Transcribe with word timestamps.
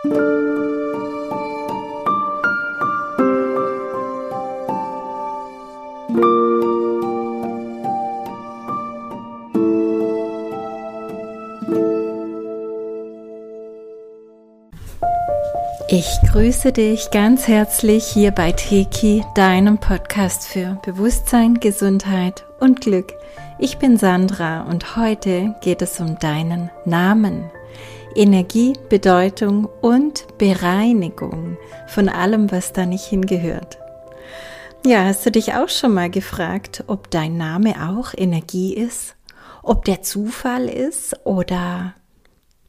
Ich 0.00 0.10
grüße 16.30 16.70
dich 16.70 17.10
ganz 17.10 17.48
herzlich 17.48 18.04
hier 18.04 18.30
bei 18.30 18.52
Teki, 18.52 19.24
deinem 19.34 19.78
Podcast 19.78 20.46
für 20.46 20.78
Bewusstsein, 20.84 21.58
Gesundheit 21.58 22.44
und 22.60 22.82
Glück. 22.82 23.14
Ich 23.58 23.78
bin 23.78 23.96
Sandra 23.96 24.60
und 24.60 24.94
heute 24.94 25.56
geht 25.60 25.82
es 25.82 25.98
um 25.98 26.16
deinen 26.20 26.70
Namen. 26.84 27.50
Energie, 28.14 28.72
Bedeutung 28.88 29.68
und 29.80 30.26
Bereinigung 30.38 31.56
von 31.86 32.08
allem, 32.08 32.50
was 32.50 32.72
da 32.72 32.86
nicht 32.86 33.04
hingehört. 33.04 33.78
Ja, 34.84 35.04
hast 35.04 35.26
du 35.26 35.30
dich 35.30 35.54
auch 35.54 35.68
schon 35.68 35.94
mal 35.94 36.10
gefragt, 36.10 36.84
ob 36.86 37.10
dein 37.10 37.36
Name 37.36 37.90
auch 37.90 38.14
Energie 38.16 38.74
ist? 38.74 39.14
Ob 39.62 39.84
der 39.84 40.02
Zufall 40.02 40.68
ist 40.68 41.14
oder 41.24 41.94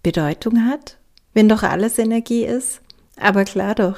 Bedeutung 0.03 0.65
hat? 0.65 0.97
Wenn 1.33 1.49
doch 1.49 1.63
alles 1.63 1.97
Energie 1.97 2.45
ist? 2.45 2.81
Aber 3.19 3.45
klar 3.45 3.75
doch. 3.75 3.97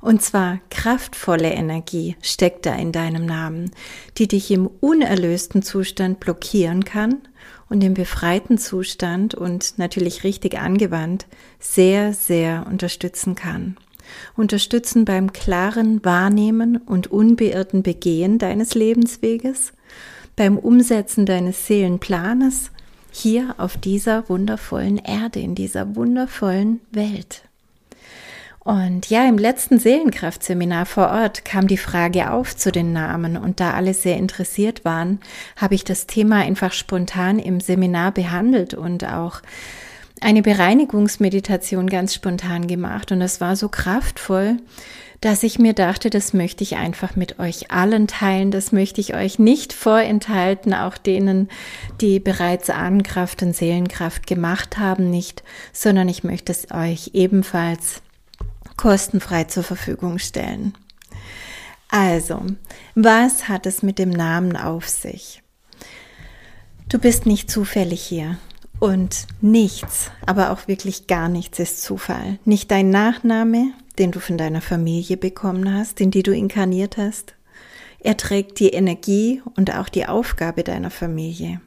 Und 0.00 0.22
zwar 0.22 0.58
kraftvolle 0.70 1.50
Energie 1.50 2.16
steckt 2.22 2.66
da 2.66 2.74
in 2.74 2.92
deinem 2.92 3.26
Namen, 3.26 3.72
die 4.16 4.28
dich 4.28 4.50
im 4.50 4.66
unerlösten 4.66 5.62
Zustand 5.62 6.20
blockieren 6.20 6.84
kann 6.84 7.27
und 7.68 7.82
im 7.84 7.94
befreiten 7.94 8.58
Zustand 8.58 9.34
und 9.34 9.78
natürlich 9.78 10.24
richtig 10.24 10.58
angewandt 10.58 11.26
sehr, 11.58 12.12
sehr 12.12 12.66
unterstützen 12.68 13.34
kann. 13.34 13.76
Unterstützen 14.36 15.04
beim 15.04 15.32
klaren 15.32 16.04
Wahrnehmen 16.04 16.78
und 16.78 17.08
unbeirrten 17.08 17.82
Begehen 17.82 18.38
deines 18.38 18.74
Lebensweges, 18.74 19.72
beim 20.36 20.56
Umsetzen 20.56 21.26
deines 21.26 21.66
Seelenplanes 21.66 22.70
hier 23.10 23.54
auf 23.58 23.76
dieser 23.76 24.28
wundervollen 24.28 24.98
Erde, 24.98 25.40
in 25.40 25.54
dieser 25.54 25.96
wundervollen 25.96 26.80
Welt. 26.90 27.47
Und 28.68 29.08
ja, 29.08 29.26
im 29.26 29.38
letzten 29.38 29.78
Seelenkraftseminar 29.78 30.84
vor 30.84 31.08
Ort 31.08 31.46
kam 31.46 31.68
die 31.68 31.78
Frage 31.78 32.30
auf 32.30 32.54
zu 32.54 32.70
den 32.70 32.92
Namen. 32.92 33.38
Und 33.38 33.60
da 33.60 33.72
alle 33.72 33.94
sehr 33.94 34.18
interessiert 34.18 34.84
waren, 34.84 35.20
habe 35.56 35.74
ich 35.74 35.84
das 35.84 36.06
Thema 36.06 36.40
einfach 36.40 36.74
spontan 36.74 37.38
im 37.38 37.60
Seminar 37.60 38.12
behandelt 38.12 38.74
und 38.74 39.06
auch 39.06 39.40
eine 40.20 40.42
Bereinigungsmeditation 40.42 41.88
ganz 41.88 42.12
spontan 42.12 42.66
gemacht. 42.66 43.10
Und 43.10 43.22
es 43.22 43.40
war 43.40 43.56
so 43.56 43.70
kraftvoll, 43.70 44.58
dass 45.22 45.44
ich 45.44 45.58
mir 45.58 45.72
dachte, 45.72 46.10
das 46.10 46.34
möchte 46.34 46.62
ich 46.62 46.76
einfach 46.76 47.16
mit 47.16 47.38
euch 47.38 47.70
allen 47.70 48.06
teilen, 48.06 48.50
das 48.50 48.70
möchte 48.70 49.00
ich 49.00 49.14
euch 49.14 49.38
nicht 49.38 49.72
vorenthalten, 49.72 50.74
auch 50.74 50.98
denen, 50.98 51.48
die 52.02 52.20
bereits 52.20 52.68
Ahnenkraft 52.68 53.42
und 53.42 53.56
Seelenkraft 53.56 54.26
gemacht 54.26 54.76
haben, 54.76 55.08
nicht, 55.08 55.42
sondern 55.72 56.10
ich 56.10 56.22
möchte 56.22 56.52
es 56.52 56.70
euch 56.70 57.12
ebenfalls 57.14 58.02
kostenfrei 58.78 59.44
zur 59.44 59.64
Verfügung 59.64 60.18
stellen. 60.18 60.72
Also, 61.90 62.42
was 62.94 63.48
hat 63.48 63.66
es 63.66 63.82
mit 63.82 63.98
dem 63.98 64.10
Namen 64.10 64.56
auf 64.56 64.88
sich? 64.88 65.42
Du 66.88 66.98
bist 66.98 67.26
nicht 67.26 67.50
zufällig 67.50 68.00
hier. 68.02 68.38
Und 68.80 69.26
nichts, 69.40 70.12
aber 70.24 70.52
auch 70.52 70.68
wirklich 70.68 71.08
gar 71.08 71.28
nichts 71.28 71.58
ist 71.58 71.82
Zufall. 71.82 72.38
Nicht 72.44 72.70
dein 72.70 72.90
Nachname, 72.90 73.72
den 73.98 74.12
du 74.12 74.20
von 74.20 74.38
deiner 74.38 74.60
Familie 74.60 75.16
bekommen 75.16 75.74
hast, 75.74 76.00
in 76.00 76.12
die 76.12 76.22
du 76.22 76.32
inkarniert 76.32 76.96
hast. 76.96 77.34
Er 77.98 78.16
trägt 78.16 78.60
die 78.60 78.68
Energie 78.68 79.42
und 79.56 79.74
auch 79.74 79.88
die 79.88 80.06
Aufgabe 80.06 80.62
deiner 80.62 80.90
Familie. 80.90 81.60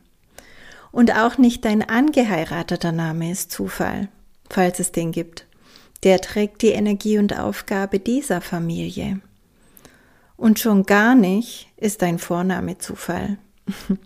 Und 0.94 1.14
auch 1.14 1.38
nicht 1.38 1.66
dein 1.66 1.88
angeheirateter 1.88 2.94
Name 2.94 3.32
ist 3.32 3.52
Zufall, 3.52 4.08
falls 4.50 4.80
es 4.80 4.94
den 4.94 5.12
gibt 5.12 5.46
der 6.04 6.20
trägt 6.20 6.62
die 6.62 6.70
Energie 6.70 7.18
und 7.18 7.38
Aufgabe 7.38 8.00
dieser 8.00 8.42
Familie. 8.42 9.22
Und 10.38 10.60
schon 10.60 10.84
gar 10.84 11.14
nicht 11.14 11.68
ist 11.78 12.02
dein 12.02 12.18
Vorname 12.18 12.78
Zufall. 12.80 13.38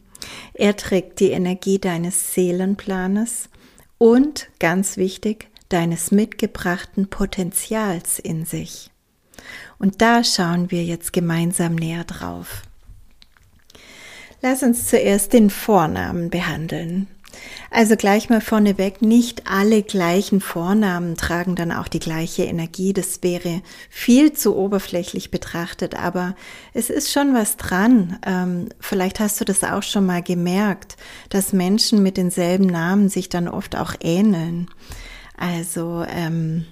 er 0.53 0.75
trägt 0.75 1.19
die 1.19 1.31
Energie 1.31 1.79
deines 1.79 2.33
Seelenplanes 2.33 3.49
und, 3.97 4.49
ganz 4.59 4.97
wichtig, 4.97 5.47
deines 5.69 6.11
mitgebrachten 6.11 7.09
Potenzials 7.09 8.19
in 8.19 8.45
sich. 8.45 8.91
Und 9.79 10.01
da 10.01 10.23
schauen 10.23 10.71
wir 10.71 10.83
jetzt 10.83 11.13
gemeinsam 11.13 11.75
näher 11.75 12.03
drauf. 12.03 12.63
Lass 14.41 14.61
uns 14.61 14.87
zuerst 14.87 15.33
den 15.33 15.49
Vornamen 15.49 16.29
behandeln. 16.29 17.07
Also 17.71 17.95
gleich 17.95 18.29
mal 18.29 18.41
vorneweg, 18.41 19.01
nicht 19.01 19.43
alle 19.49 19.83
gleichen 19.83 20.41
Vornamen 20.41 21.15
tragen 21.15 21.55
dann 21.55 21.71
auch 21.71 21.87
die 21.87 21.99
gleiche 21.99 22.43
Energie. 22.43 22.93
Das 22.93 23.21
wäre 23.21 23.61
viel 23.89 24.33
zu 24.33 24.55
oberflächlich 24.55 25.31
betrachtet, 25.31 25.95
aber 25.95 26.35
es 26.73 26.89
ist 26.89 27.11
schon 27.11 27.33
was 27.33 27.57
dran. 27.57 28.19
Ähm, 28.25 28.69
vielleicht 28.79 29.19
hast 29.19 29.39
du 29.41 29.45
das 29.45 29.63
auch 29.63 29.83
schon 29.83 30.05
mal 30.05 30.21
gemerkt, 30.21 30.97
dass 31.29 31.53
Menschen 31.53 32.03
mit 32.03 32.17
denselben 32.17 32.65
Namen 32.65 33.09
sich 33.09 33.29
dann 33.29 33.47
oft 33.47 33.75
auch 33.75 33.93
ähneln. 34.01 34.67
Also 35.37 36.05
ähm, 36.07 36.65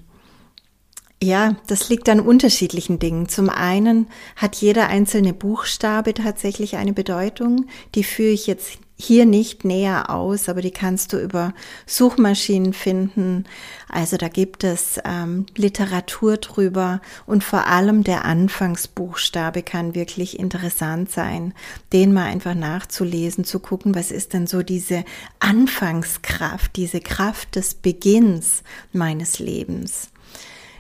ja, 1.24 1.56
das 1.68 1.88
liegt 1.88 2.10
an 2.10 2.20
unterschiedlichen 2.20 3.00
Dingen. 3.00 3.30
Zum 3.30 3.50
einen 3.50 4.08
hat 4.36 4.58
jeder 4.58 4.88
einzelne 4.90 5.34
Buchstabe 5.34 6.14
tatsächlich 6.14 6.76
eine 6.76 6.92
Bedeutung. 6.92 7.68
Die 7.96 8.04
führe 8.04 8.34
ich 8.34 8.46
jetzt 8.46 8.78
hier 9.04 9.26
nicht 9.26 9.66
näher 9.66 10.10
aus, 10.10 10.50
aber 10.50 10.62
die 10.62 10.72
kannst 10.72 11.14
du 11.14 11.18
über 11.18 11.54
Suchmaschinen 11.86 12.74
finden. 12.74 13.46
Also 13.90 14.18
da 14.18 14.28
gibt 14.28 14.64
es 14.64 15.00
ähm, 15.06 15.46
Literatur 15.56 16.38
drüber 16.38 17.02
und 17.26 17.44
vor 17.44 17.68
allem 17.68 18.04
der 18.04 18.26
Anfangsbuchstabe 18.26 19.64
kann 19.64 19.96
wirklich 19.96 20.40
interessant 20.40 21.12
sein, 21.12 21.54
den 21.92 22.14
mal 22.14 22.26
einfach 22.26 22.56
nachzulesen, 22.56 23.44
zu 23.46 23.60
gucken, 23.60 23.96
was 23.96 24.12
ist 24.12 24.34
denn 24.34 24.48
so 24.48 24.64
diese 24.64 25.04
Anfangskraft, 25.40 26.76
diese 26.76 27.02
Kraft 27.02 27.56
des 27.56 27.76
Beginns 27.76 28.64
meines 28.92 29.40
Lebens. 29.40 30.10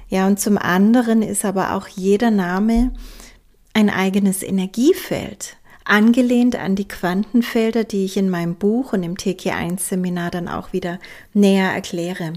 Ja, 0.09 0.27
und 0.27 0.39
zum 0.39 0.57
anderen 0.57 1.21
ist 1.21 1.43
aber 1.43 1.73
auch 1.73 1.87
jeder 1.87 2.31
Name 2.31 2.93
ein 3.73 3.89
eigenes 3.89 4.43
Energiefeld 4.43 5.57
angelehnt 5.85 6.55
an 6.55 6.75
die 6.75 6.87
Quantenfelder, 6.87 7.83
die 7.83 8.05
ich 8.05 8.17
in 8.17 8.29
meinem 8.29 8.55
Buch 8.55 8.93
und 8.93 9.03
im 9.03 9.15
TK1-Seminar 9.15 10.31
dann 10.31 10.47
auch 10.47 10.73
wieder 10.73 10.99
näher 11.33 11.71
erkläre. 11.71 12.33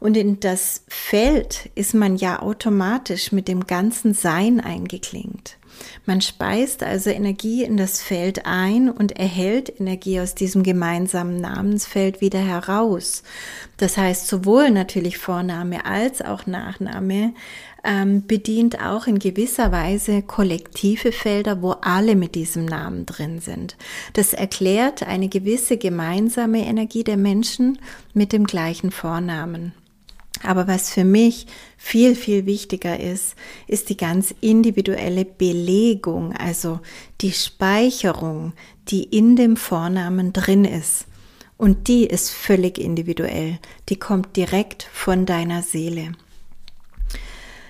Und 0.00 0.16
in 0.16 0.38
das 0.40 0.82
Feld 0.86 1.70
ist 1.74 1.94
man 1.94 2.16
ja 2.16 2.42
automatisch 2.42 3.32
mit 3.32 3.48
dem 3.48 3.66
ganzen 3.66 4.12
Sein 4.12 4.60
eingeklingt. 4.60 5.56
Man 6.06 6.20
speist 6.20 6.82
also 6.82 7.10
Energie 7.10 7.64
in 7.64 7.76
das 7.76 8.02
Feld 8.02 8.46
ein 8.46 8.90
und 8.90 9.12
erhält 9.12 9.80
Energie 9.80 10.20
aus 10.20 10.34
diesem 10.34 10.62
gemeinsamen 10.62 11.36
Namensfeld 11.36 12.20
wieder 12.20 12.38
heraus. 12.38 13.22
Das 13.76 13.96
heißt, 13.96 14.26
sowohl 14.26 14.70
natürlich 14.70 15.18
Vorname 15.18 15.84
als 15.86 16.22
auch 16.22 16.46
Nachname 16.46 17.32
ähm, 17.84 18.26
bedient 18.26 18.80
auch 18.80 19.06
in 19.06 19.18
gewisser 19.18 19.70
Weise 19.70 20.22
kollektive 20.22 21.12
Felder, 21.12 21.62
wo 21.62 21.72
alle 21.72 22.16
mit 22.16 22.34
diesem 22.34 22.64
Namen 22.64 23.06
drin 23.06 23.40
sind. 23.40 23.76
Das 24.14 24.32
erklärt 24.32 25.02
eine 25.02 25.28
gewisse 25.28 25.76
gemeinsame 25.76 26.64
Energie 26.66 27.04
der 27.04 27.16
Menschen 27.16 27.78
mit 28.14 28.32
dem 28.32 28.44
gleichen 28.44 28.90
Vornamen. 28.90 29.72
Aber 30.42 30.66
was 30.66 30.90
für 30.90 31.04
mich 31.04 31.46
viel, 31.76 32.14
viel 32.14 32.44
wichtiger 32.44 32.98
ist, 32.98 33.34
ist 33.66 33.88
die 33.88 33.96
ganz 33.96 34.34
individuelle 34.40 35.24
Belegung, 35.24 36.34
also 36.34 36.80
die 37.20 37.32
Speicherung, 37.32 38.52
die 38.88 39.04
in 39.04 39.36
dem 39.36 39.56
Vornamen 39.56 40.32
drin 40.32 40.64
ist. 40.64 41.06
Und 41.56 41.88
die 41.88 42.04
ist 42.04 42.30
völlig 42.30 42.78
individuell. 42.78 43.58
Die 43.88 43.96
kommt 43.96 44.36
direkt 44.36 44.82
von 44.92 45.24
deiner 45.24 45.62
Seele. 45.62 46.12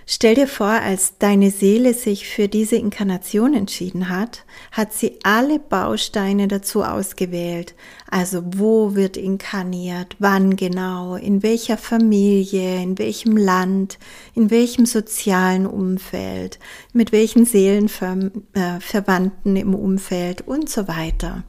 Stell 0.06 0.34
dir 0.34 0.46
vor, 0.46 0.66
als 0.66 1.16
deine 1.18 1.50
Seele 1.50 1.94
sich 1.94 2.28
für 2.28 2.46
diese 2.46 2.76
Inkarnation 2.76 3.54
entschieden 3.54 4.10
hat, 4.10 4.44
hat 4.70 4.92
sie 4.92 5.18
alle 5.22 5.58
Bausteine 5.58 6.46
dazu 6.46 6.82
ausgewählt. 6.82 7.74
Also 8.10 8.42
wo 8.44 8.94
wird 8.94 9.16
inkarniert, 9.16 10.16
wann 10.18 10.56
genau, 10.56 11.16
in 11.16 11.42
welcher 11.42 11.78
Familie, 11.78 12.82
in 12.82 12.98
welchem 12.98 13.38
Land, 13.38 13.98
in 14.34 14.50
welchem 14.50 14.84
sozialen 14.84 15.64
Umfeld, 15.66 16.58
mit 16.92 17.10
welchen 17.10 17.46
Seelenverwandten 17.46 19.56
im 19.56 19.74
Umfeld? 19.74 20.46
Und 20.46 20.68
so 20.68 20.86
weiter. 20.86 21.44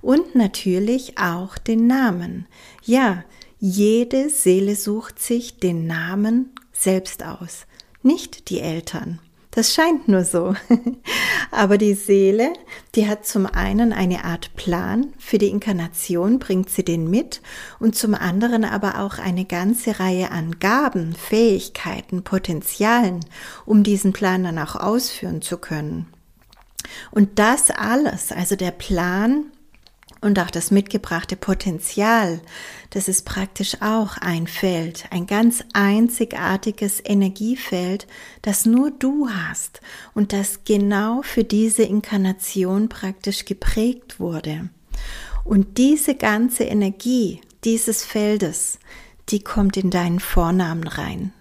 Und 0.00 0.36
natürlich 0.36 1.18
auch 1.18 1.58
den 1.58 1.88
Namen. 1.88 2.46
Ja, 2.84 3.24
jede 3.58 4.30
Seele 4.30 4.76
sucht 4.76 5.18
sich 5.18 5.58
den 5.58 5.86
Namen 5.86 6.52
selbst 6.72 7.24
aus, 7.24 7.65
nicht 8.06 8.48
die 8.48 8.60
Eltern. 8.60 9.18
Das 9.56 9.72
scheint 9.72 10.06
nur 10.06 10.24
so. 10.24 10.54
Aber 11.50 11.78
die 11.78 11.94
Seele, 11.94 12.52
die 12.94 13.08
hat 13.08 13.24
zum 13.24 13.46
einen 13.46 13.94
eine 13.94 14.24
Art 14.24 14.54
Plan, 14.54 15.14
für 15.18 15.38
die 15.38 15.48
Inkarnation 15.48 16.38
bringt 16.38 16.68
sie 16.68 16.84
den 16.84 17.08
mit 17.08 17.40
und 17.80 17.96
zum 17.96 18.14
anderen 18.14 18.66
aber 18.66 19.00
auch 19.00 19.18
eine 19.18 19.46
ganze 19.46 19.98
Reihe 19.98 20.30
an 20.30 20.58
Gaben, 20.58 21.14
Fähigkeiten, 21.14 22.22
Potenzialen, 22.22 23.20
um 23.64 23.82
diesen 23.82 24.12
Plan 24.12 24.44
dann 24.44 24.58
auch 24.58 24.76
ausführen 24.76 25.40
zu 25.40 25.56
können. 25.56 26.06
Und 27.10 27.38
das 27.38 27.70
alles, 27.70 28.32
also 28.32 28.56
der 28.56 28.72
Plan, 28.72 29.46
und 30.20 30.38
auch 30.38 30.50
das 30.50 30.70
mitgebrachte 30.70 31.36
Potenzial, 31.36 32.40
das 32.90 33.08
ist 33.08 33.24
praktisch 33.24 33.80
auch 33.80 34.16
ein 34.18 34.46
Feld, 34.46 35.04
ein 35.10 35.26
ganz 35.26 35.62
einzigartiges 35.72 37.02
Energiefeld, 37.04 38.06
das 38.42 38.66
nur 38.66 38.90
du 38.90 39.28
hast 39.28 39.80
und 40.14 40.32
das 40.32 40.60
genau 40.64 41.22
für 41.22 41.44
diese 41.44 41.82
Inkarnation 41.82 42.88
praktisch 42.88 43.44
geprägt 43.44 44.18
wurde. 44.18 44.70
Und 45.44 45.78
diese 45.78 46.14
ganze 46.14 46.64
Energie 46.64 47.40
dieses 47.64 48.04
Feldes, 48.04 48.78
die 49.28 49.40
kommt 49.40 49.76
in 49.76 49.90
deinen 49.90 50.20
Vornamen 50.20 50.86
rein. 50.86 51.32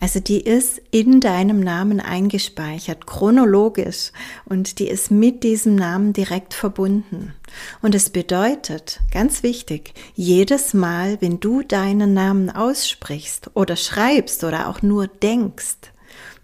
Also 0.00 0.18
die 0.18 0.40
ist 0.40 0.80
in 0.90 1.20
deinem 1.20 1.60
Namen 1.60 2.00
eingespeichert, 2.00 3.06
chronologisch, 3.06 4.12
und 4.46 4.78
die 4.78 4.88
ist 4.88 5.10
mit 5.10 5.44
diesem 5.44 5.74
Namen 5.74 6.14
direkt 6.14 6.54
verbunden. 6.54 7.34
Und 7.82 7.94
es 7.94 8.08
bedeutet, 8.08 9.00
ganz 9.12 9.42
wichtig, 9.42 9.92
jedes 10.14 10.72
Mal, 10.72 11.18
wenn 11.20 11.38
du 11.38 11.62
deinen 11.62 12.14
Namen 12.14 12.48
aussprichst 12.48 13.50
oder 13.52 13.76
schreibst 13.76 14.42
oder 14.42 14.68
auch 14.68 14.80
nur 14.80 15.06
denkst, 15.06 15.92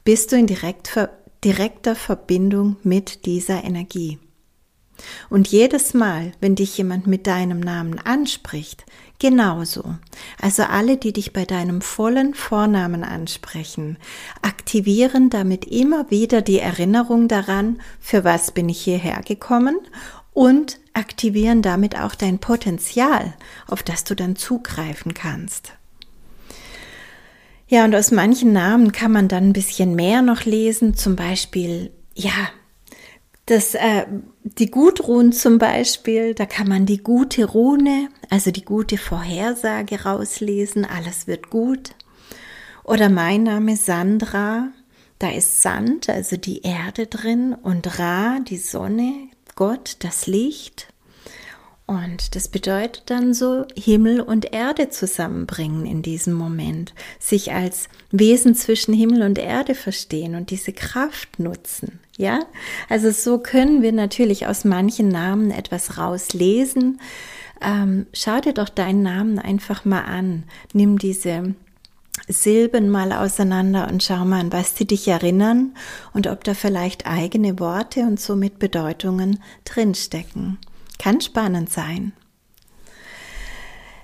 bist 0.05 0.33
du 0.33 0.37
in 0.37 0.47
direkt, 0.47 0.99
direkter 1.43 1.97
Verbindung 1.97 2.77
mit 2.83 3.25
dieser 3.25 3.65
Energie. 3.65 4.19
Und 5.29 5.49
jedes 5.49 5.95
Mal, 5.95 6.33
wenn 6.41 6.55
dich 6.55 6.77
jemand 6.79 7.07
mit 7.07 7.27
deinem 7.27 7.61
Namen 7.61 7.99
anspricht, 7.99 8.85
genauso. 9.19 9.97
Also 10.41 10.65
alle, 10.65 10.97
die 10.97 11.13
dich 11.13 11.33
bei 11.33 11.45
deinem 11.45 11.81
vollen 11.81 12.35
Vornamen 12.35 13.05
ansprechen, 13.05 13.97
aktivieren 14.43 15.31
damit 15.31 15.65
immer 15.65 16.11
wieder 16.11 16.43
die 16.43 16.59
Erinnerung 16.59 17.29
daran, 17.29 17.81
für 18.01 18.25
was 18.25 18.53
bin 18.53 18.69
ich 18.69 18.81
hierher 18.81 19.23
gekommen 19.23 19.79
und 20.33 20.79
aktivieren 20.93 21.63
damit 21.63 21.99
auch 21.99 22.15
dein 22.15 22.39
Potenzial, 22.39 23.35
auf 23.67 23.83
das 23.83 24.05
du 24.05 24.15
dann 24.15 24.37
zugreifen 24.37 25.15
kannst. 25.15 25.73
Ja, 27.69 27.85
und 27.85 27.95
aus 27.95 28.11
manchen 28.13 28.53
Namen 28.53 28.93
kann 28.93 29.11
man 29.11 29.29
dann 29.29 29.49
ein 29.49 29.53
bisschen 29.53 29.97
mehr 29.97 30.23
noch 30.23 30.45
lesen, 30.45 30.95
zum 30.95 31.17
Beispiel, 31.17 31.91
ja, 32.15 32.51
das, 33.47 33.75
äh, 33.75 34.07
die 34.43 34.71
Gudrun 34.71 35.33
zum 35.33 35.59
Beispiel, 35.59 36.35
da 36.35 36.47
kann 36.47 36.69
man 36.69 36.85
die 36.85 36.99
gute 36.99 37.45
Rune, 37.45 38.09
also 38.29 38.51
die 38.51 38.65
gute 38.65 38.99
Vorhersage 38.99 40.03
rauslesen, 40.03 40.85
alles 40.85 41.27
wird 41.29 41.49
gut. 41.49 41.91
Oder 42.83 43.09
mein 43.09 43.45
Name 43.45 43.77
Sandra, 43.77 44.69
da 45.19 45.31
ist 45.31 45.63
Sand, 45.63 46.09
also 46.09 46.37
die 46.37 46.63
Erde 46.63 47.07
drin, 47.07 47.55
und 47.55 47.99
Ra, 47.99 48.41
die 48.41 48.59
Sonne, 48.59 49.29
Gott, 49.55 49.97
das 50.01 50.27
Licht. 50.27 50.89
Und 51.87 52.35
das 52.35 52.49
bedeutet 52.49 53.05
dann 53.07 53.33
so, 53.33 53.65
Himmel 53.77 54.21
und 54.21 54.53
Erde 54.53 54.91
zusammenbringen 54.91 55.87
in 55.87 56.03
diesem 56.03 56.35
Moment, 56.35 56.95
sich 57.21 57.53
als 57.53 57.89
Wesen 58.11 58.57
zwischen 58.57 58.93
Himmel 58.93 59.23
und 59.23 59.39
Erde 59.39 59.77
verstehen 59.77 60.35
und 60.35 60.51
diese 60.51 60.73
Kraft 60.73 61.39
nutzen. 61.39 62.01
Ja, 62.17 62.41
also 62.89 63.11
so 63.13 63.39
können 63.39 63.83
wir 63.83 63.93
natürlich 63.93 64.49
aus 64.49 64.65
manchen 64.65 65.09
Namen 65.09 65.53
etwas 65.53 65.97
rauslesen. 65.97 67.01
Ähm, 67.61 68.07
schau 68.13 68.41
dir 68.41 68.53
doch 68.53 68.69
deinen 68.69 69.03
Namen 69.03 69.39
einfach 69.39 69.85
mal 69.85 70.03
an. 70.03 70.45
Nimm 70.73 70.99
diese 70.99 71.55
Silben 72.27 72.91
mal 72.91 73.13
auseinander 73.13 73.87
und 73.89 74.03
schau 74.03 74.25
mal 74.25 74.41
an, 74.41 74.53
was 74.53 74.77
sie 74.77 74.87
dich 74.87 75.07
erinnern 75.07 75.75
und 76.13 76.27
ob 76.27 76.43
da 76.43 76.55
vielleicht 76.55 77.07
eigene 77.07 77.61
Worte 77.61 78.01
und 78.01 78.19
somit 78.19 78.59
Bedeutungen 78.59 79.41
drinstecken. 79.65 80.59
Kann 80.99 81.21
spannend 81.21 81.71
sein. 81.71 82.13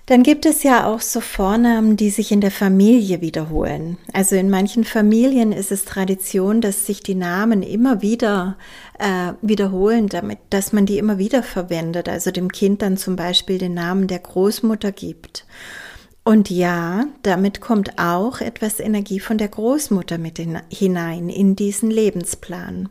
Dann 0.07 0.25
gibt 0.25 0.47
es 0.47 0.65
ja 0.65 0.87
auch 0.87 1.01
so 1.01 1.21
Vornamen, 1.21 1.97
die 1.97 2.11
sich 2.11 2.33
in 2.33 2.41
der 2.41 2.51
Familie 2.51 3.21
wiederholen. 3.21 3.99
Also 4.13 4.35
in 4.35 4.51
manchen 4.51 4.85
Familien 4.85 5.53
ist 5.53 5.71
es 5.71 5.85
Tradition, 5.85 6.61
dass 6.61 6.87
sich 6.87 7.03
die 7.03 7.15
Namen 7.15 7.63
immer 7.63 8.03
wieder 8.03 8.57
äh, 8.99 9.33
wiederholen, 9.43 10.09
damit, 10.09 10.39
dass 10.51 10.73
man 10.73 10.87
die 10.87 10.99
immer 10.99 11.19
wieder 11.19 11.45
verwendet. 11.45 12.09
Also 12.09 12.33
dem 12.33 12.51
Kind 12.51 12.83
dann 12.83 12.97
zum 12.97 13.15
Beispiel 13.15 13.59
den 13.59 13.75
Namen 13.75 14.09
der 14.09 14.19
Großmutter 14.19 14.91
gibt. 14.91 15.47
Und 16.25 16.51
ja, 16.51 17.07
damit 17.23 17.61
kommt 17.61 17.99
auch 17.99 18.41
etwas 18.41 18.81
Energie 18.81 19.21
von 19.21 19.39
der 19.39 19.49
Großmutter 19.49 20.19
mit 20.19 20.39
hinein 20.69 21.29
in 21.29 21.57
diesen 21.57 21.91
Lebensplan. 21.91 22.89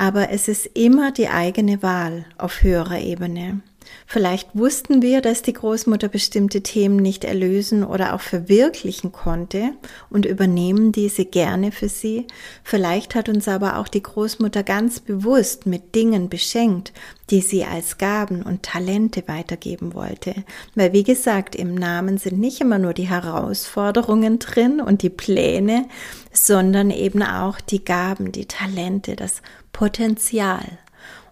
Aber 0.00 0.30
es 0.30 0.48
ist 0.48 0.64
immer 0.64 1.12
die 1.12 1.28
eigene 1.28 1.82
Wahl 1.82 2.24
auf 2.38 2.62
höherer 2.62 3.00
Ebene. 3.00 3.60
Vielleicht 4.06 4.48
wussten 4.54 5.02
wir, 5.02 5.20
dass 5.20 5.42
die 5.42 5.52
Großmutter 5.52 6.08
bestimmte 6.08 6.62
Themen 6.62 6.96
nicht 6.96 7.24
erlösen 7.24 7.84
oder 7.84 8.14
auch 8.14 8.20
verwirklichen 8.20 9.12
konnte 9.12 9.72
und 10.10 10.26
übernehmen 10.26 10.92
diese 10.92 11.24
gerne 11.24 11.72
für 11.72 11.88
sie. 11.88 12.26
Vielleicht 12.64 13.14
hat 13.14 13.28
uns 13.28 13.46
aber 13.48 13.78
auch 13.78 13.88
die 13.88 14.02
Großmutter 14.02 14.62
ganz 14.62 15.00
bewusst 15.00 15.66
mit 15.66 15.94
Dingen 15.94 16.28
beschenkt, 16.28 16.92
die 17.30 17.40
sie 17.40 17.64
als 17.64 17.98
Gaben 17.98 18.42
und 18.42 18.64
Talente 18.64 19.22
weitergeben 19.26 19.94
wollte. 19.94 20.34
Weil, 20.74 20.92
wie 20.92 21.04
gesagt, 21.04 21.54
im 21.54 21.74
Namen 21.74 22.18
sind 22.18 22.38
nicht 22.38 22.60
immer 22.60 22.78
nur 22.78 22.94
die 22.94 23.08
Herausforderungen 23.08 24.38
drin 24.38 24.80
und 24.80 25.02
die 25.02 25.10
Pläne, 25.10 25.86
sondern 26.32 26.90
eben 26.90 27.22
auch 27.22 27.60
die 27.60 27.84
Gaben, 27.84 28.32
die 28.32 28.46
Talente, 28.46 29.16
das 29.16 29.42
Potenzial. 29.72 30.78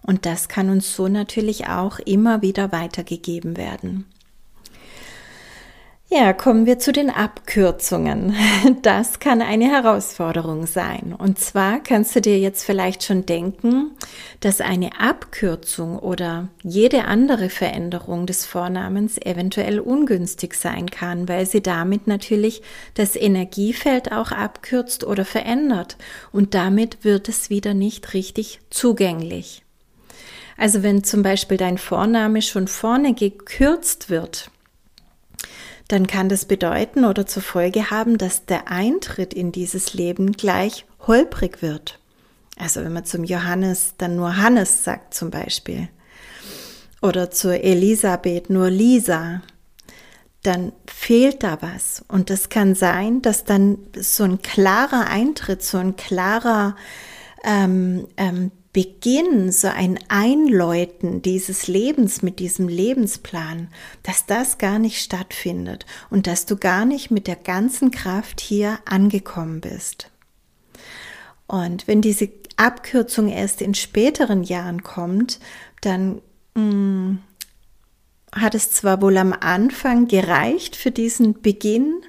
Und 0.09 0.25
das 0.25 0.49
kann 0.49 0.71
uns 0.71 0.95
so 0.95 1.07
natürlich 1.07 1.67
auch 1.67 1.99
immer 1.99 2.41
wieder 2.41 2.71
weitergegeben 2.71 3.57
werden. 3.57 4.05
Ja, 6.09 6.33
kommen 6.33 6.65
wir 6.65 6.79
zu 6.79 6.91
den 6.91 7.11
Abkürzungen. 7.11 8.35
Das 8.81 9.19
kann 9.19 9.43
eine 9.43 9.65
Herausforderung 9.65 10.65
sein. 10.65 11.13
Und 11.15 11.37
zwar 11.37 11.79
kannst 11.79 12.15
du 12.15 12.21
dir 12.21 12.39
jetzt 12.39 12.63
vielleicht 12.63 13.03
schon 13.03 13.27
denken, 13.27 13.91
dass 14.39 14.61
eine 14.61 14.99
Abkürzung 14.99 15.99
oder 15.99 16.47
jede 16.63 17.05
andere 17.05 17.51
Veränderung 17.51 18.25
des 18.25 18.47
Vornamens 18.47 19.19
eventuell 19.19 19.79
ungünstig 19.79 20.55
sein 20.55 20.89
kann, 20.89 21.29
weil 21.29 21.45
sie 21.45 21.61
damit 21.61 22.07
natürlich 22.07 22.63
das 22.95 23.15
Energiefeld 23.15 24.11
auch 24.11 24.31
abkürzt 24.31 25.03
oder 25.03 25.23
verändert. 25.23 25.97
Und 26.31 26.55
damit 26.55 27.03
wird 27.03 27.29
es 27.29 27.51
wieder 27.51 27.75
nicht 27.75 28.15
richtig 28.15 28.59
zugänglich. 28.71 29.61
Also 30.59 30.83
wenn 30.83 31.05
zum 31.05 31.23
Beispiel 31.23 31.55
dein 31.55 31.77
Vorname 31.77 32.41
schon 32.41 32.67
vorne 32.67 33.13
gekürzt 33.13 34.09
wird, 34.09 34.51
dann 35.87 36.05
kann 36.05 36.27
das 36.27 36.43
bedeuten 36.43 37.05
oder 37.05 37.25
zur 37.25 37.41
Folge 37.41 37.91
haben, 37.91 38.17
dass 38.17 38.45
der 38.45 38.69
Eintritt 38.69 39.33
in 39.33 39.53
dieses 39.53 39.93
Leben 39.93 40.33
gleich 40.33 40.85
holprig 41.07 41.61
wird. 41.61 41.97
Also 42.57 42.83
wenn 42.83 42.91
man 42.91 43.05
zum 43.05 43.23
Johannes 43.23 43.93
dann 43.97 44.17
nur 44.17 44.35
Hannes 44.35 44.83
sagt 44.83 45.13
zum 45.13 45.31
Beispiel 45.31 45.87
oder 47.01 47.31
zur 47.31 47.63
Elisabeth 47.63 48.49
nur 48.49 48.69
Lisa, 48.69 49.41
dann 50.43 50.73
fehlt 50.87 51.41
da 51.41 51.61
was. 51.61 52.03
Und 52.09 52.29
das 52.29 52.49
kann 52.49 52.75
sein, 52.75 53.21
dass 53.21 53.45
dann 53.45 53.77
so 53.97 54.25
ein 54.25 54.41
klarer 54.41 55.07
Eintritt, 55.07 55.63
so 55.63 55.77
ein 55.77 55.95
klarer 55.95 56.75
ähm, 57.45 58.09
ähm, 58.17 58.51
Beginn, 58.71 59.51
so 59.51 59.67
ein 59.67 59.97
Einläuten 60.09 61.23
dieses 61.23 61.67
Lebens 61.67 62.21
mit 62.21 62.39
diesem 62.39 62.67
Lebensplan, 62.67 63.69
dass 64.03 64.27
das 64.27 64.59
gar 64.59 64.77
nicht 64.77 65.01
stattfindet 65.01 65.87
und 66.11 66.27
dass 66.27 66.45
du 66.45 66.55
gar 66.55 66.85
nicht 66.85 67.09
mit 67.09 67.25
der 67.25 67.35
ganzen 67.35 67.89
Kraft 67.89 68.39
hier 68.39 68.79
angekommen 68.85 69.59
bist. 69.59 70.11
Und 71.47 71.87
wenn 71.87 72.01
diese 72.01 72.29
Abkürzung 72.57 73.27
erst 73.27 73.61
in 73.61 73.73
späteren 73.73 74.43
Jahren 74.43 74.83
kommt, 74.83 75.39
dann 75.81 76.21
mh, 76.53 76.61
mm, 76.63 77.19
hat 78.35 78.55
es 78.55 78.71
zwar 78.71 79.01
wohl 79.01 79.17
am 79.17 79.33
Anfang 79.33 80.07
gereicht 80.07 80.75
für 80.75 80.91
diesen 80.91 81.41
Beginn, 81.41 82.01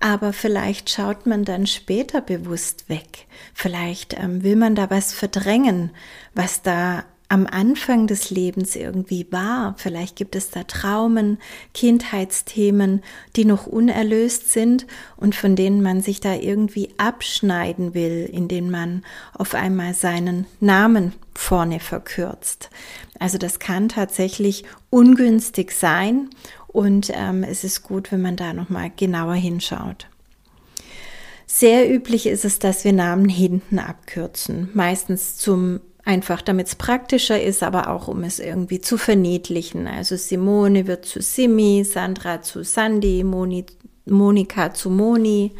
aber 0.00 0.32
vielleicht 0.32 0.90
schaut 0.90 1.26
man 1.26 1.44
dann 1.44 1.66
später 1.66 2.20
bewusst 2.20 2.88
weg. 2.88 3.26
Vielleicht 3.54 4.14
ähm, 4.18 4.42
will 4.42 4.56
man 4.56 4.74
da 4.74 4.90
was 4.90 5.12
verdrängen, 5.12 5.90
was 6.34 6.62
da 6.62 7.04
am 7.28 7.46
Anfang 7.46 8.06
des 8.06 8.30
Lebens 8.30 8.76
irgendwie 8.76 9.26
war. 9.30 9.74
Vielleicht 9.78 10.16
gibt 10.16 10.36
es 10.36 10.50
da 10.50 10.64
Traumen, 10.64 11.38
Kindheitsthemen, 11.72 13.02
die 13.34 13.44
noch 13.44 13.66
unerlöst 13.66 14.50
sind 14.50 14.86
und 15.16 15.34
von 15.34 15.56
denen 15.56 15.82
man 15.82 16.00
sich 16.00 16.20
da 16.20 16.34
irgendwie 16.34 16.90
abschneiden 16.98 17.94
will, 17.94 18.28
indem 18.30 18.70
man 18.70 19.04
auf 19.32 19.54
einmal 19.54 19.94
seinen 19.94 20.46
Namen 20.60 21.12
vorne 21.34 21.80
verkürzt. 21.80 22.70
Also 23.18 23.38
das 23.38 23.58
kann 23.58 23.88
tatsächlich 23.88 24.64
ungünstig 24.90 25.72
sein 25.72 26.30
und 26.68 27.10
ähm, 27.14 27.42
es 27.42 27.64
ist 27.64 27.82
gut, 27.82 28.12
wenn 28.12 28.22
man 28.22 28.36
da 28.36 28.52
nochmal 28.52 28.90
genauer 28.94 29.34
hinschaut. 29.34 30.08
Sehr 31.46 31.92
üblich 31.92 32.26
ist 32.26 32.44
es, 32.44 32.58
dass 32.58 32.84
wir 32.84 32.92
Namen 32.92 33.28
hinten 33.28 33.78
abkürzen, 33.78 34.70
meistens 34.74 35.36
zum 35.36 35.80
einfach 36.04 36.42
damit 36.42 36.68
es 36.68 36.74
praktischer 36.74 37.40
ist, 37.40 37.62
aber 37.62 37.88
auch 37.88 38.08
um 38.08 38.24
es 38.24 38.38
irgendwie 38.38 38.80
zu 38.80 38.98
verniedlichen. 38.98 39.86
Also 39.86 40.16
Simone 40.16 40.86
wird 40.86 41.06
zu 41.06 41.22
Simi, 41.22 41.84
Sandra 41.84 42.42
zu 42.42 42.62
Sandy, 42.62 43.24
Moni, 43.24 43.66
Monika 44.06 44.74
zu 44.74 44.90
Moni, 44.90 45.52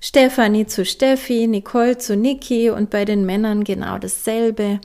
Stefanie 0.00 0.66
zu 0.66 0.84
Steffi, 0.84 1.46
Nicole 1.46 1.98
zu 1.98 2.16
Niki 2.16 2.70
und 2.70 2.90
bei 2.90 3.04
den 3.04 3.26
Männern 3.26 3.64
genau 3.64 3.98
dasselbe. 3.98 4.80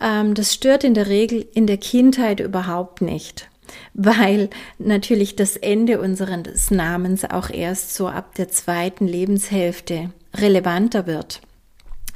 Ähm, 0.00 0.34
das 0.34 0.52
stört 0.52 0.84
in 0.84 0.94
der 0.94 1.08
Regel 1.08 1.46
in 1.54 1.66
der 1.66 1.78
Kindheit 1.78 2.40
überhaupt 2.40 3.00
nicht 3.00 3.48
weil 3.94 4.50
natürlich 4.78 5.36
das 5.36 5.56
Ende 5.56 6.00
unseres 6.00 6.70
Namens 6.70 7.24
auch 7.24 7.50
erst 7.50 7.94
so 7.94 8.08
ab 8.08 8.34
der 8.34 8.48
zweiten 8.48 9.06
Lebenshälfte 9.06 10.10
relevanter 10.34 11.06
wird. 11.06 11.40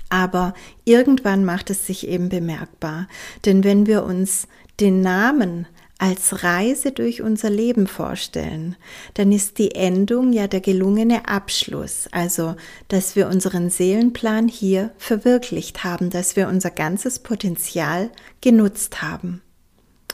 Aber 0.08 0.54
irgendwann 0.84 1.44
macht 1.44 1.70
es 1.70 1.86
sich 1.86 2.08
eben 2.08 2.28
bemerkbar. 2.28 3.08
Denn 3.44 3.64
wenn 3.64 3.86
wir 3.86 4.04
uns 4.04 4.48
den 4.80 5.00
Namen 5.00 5.66
als 5.98 6.44
Reise 6.44 6.92
durch 6.92 7.22
unser 7.22 7.50
Leben 7.50 7.88
vorstellen, 7.88 8.76
dann 9.14 9.32
ist 9.32 9.58
die 9.58 9.74
Endung 9.74 10.32
ja 10.32 10.46
der 10.46 10.60
gelungene 10.60 11.28
Abschluss, 11.28 12.08
also 12.12 12.54
dass 12.86 13.16
wir 13.16 13.26
unseren 13.26 13.68
Seelenplan 13.68 14.46
hier 14.46 14.92
verwirklicht 14.96 15.82
haben, 15.82 16.10
dass 16.10 16.36
wir 16.36 16.46
unser 16.48 16.70
ganzes 16.70 17.18
Potenzial 17.18 18.10
genutzt 18.40 19.02
haben 19.02 19.42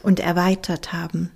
und 0.03 0.21
erweitert 0.21 0.95
haben. 0.95 1.31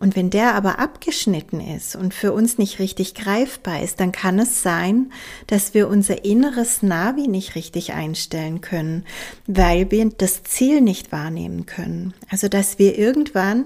Und 0.00 0.14
wenn 0.14 0.30
der 0.30 0.54
aber 0.54 0.78
abgeschnitten 0.78 1.60
ist 1.60 1.96
und 1.96 2.14
für 2.14 2.32
uns 2.32 2.56
nicht 2.56 2.78
richtig 2.78 3.16
greifbar 3.16 3.82
ist, 3.82 3.98
dann 3.98 4.12
kann 4.12 4.38
es 4.38 4.62
sein, 4.62 5.12
dass 5.48 5.74
wir 5.74 5.88
unser 5.88 6.24
inneres 6.24 6.84
Navi 6.84 7.26
nicht 7.26 7.56
richtig 7.56 7.92
einstellen 7.94 8.60
können, 8.60 9.04
weil 9.48 9.90
wir 9.90 10.08
das 10.08 10.44
Ziel 10.44 10.80
nicht 10.82 11.10
wahrnehmen 11.10 11.66
können. 11.66 12.14
Also 12.30 12.48
dass 12.48 12.78
wir 12.78 12.96
irgendwann 12.96 13.64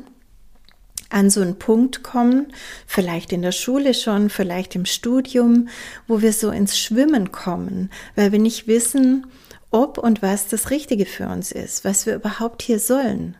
an 1.10 1.28
so 1.28 1.42
einen 1.42 1.58
Punkt 1.58 2.02
kommen, 2.02 2.54
vielleicht 2.86 3.32
in 3.32 3.42
der 3.42 3.52
Schule 3.52 3.92
schon, 3.92 4.30
vielleicht 4.30 4.74
im 4.74 4.86
Studium, 4.86 5.68
wo 6.08 6.22
wir 6.22 6.32
so 6.32 6.50
ins 6.50 6.78
Schwimmen 6.78 7.30
kommen, 7.30 7.90
weil 8.16 8.32
wir 8.32 8.38
nicht 8.38 8.66
wissen, 8.66 9.26
ob 9.70 9.98
und 9.98 10.22
was 10.22 10.48
das 10.48 10.70
Richtige 10.70 11.04
für 11.04 11.28
uns 11.28 11.52
ist, 11.52 11.84
was 11.84 12.06
wir 12.06 12.14
überhaupt 12.14 12.62
hier 12.62 12.78
sollen. 12.78 13.36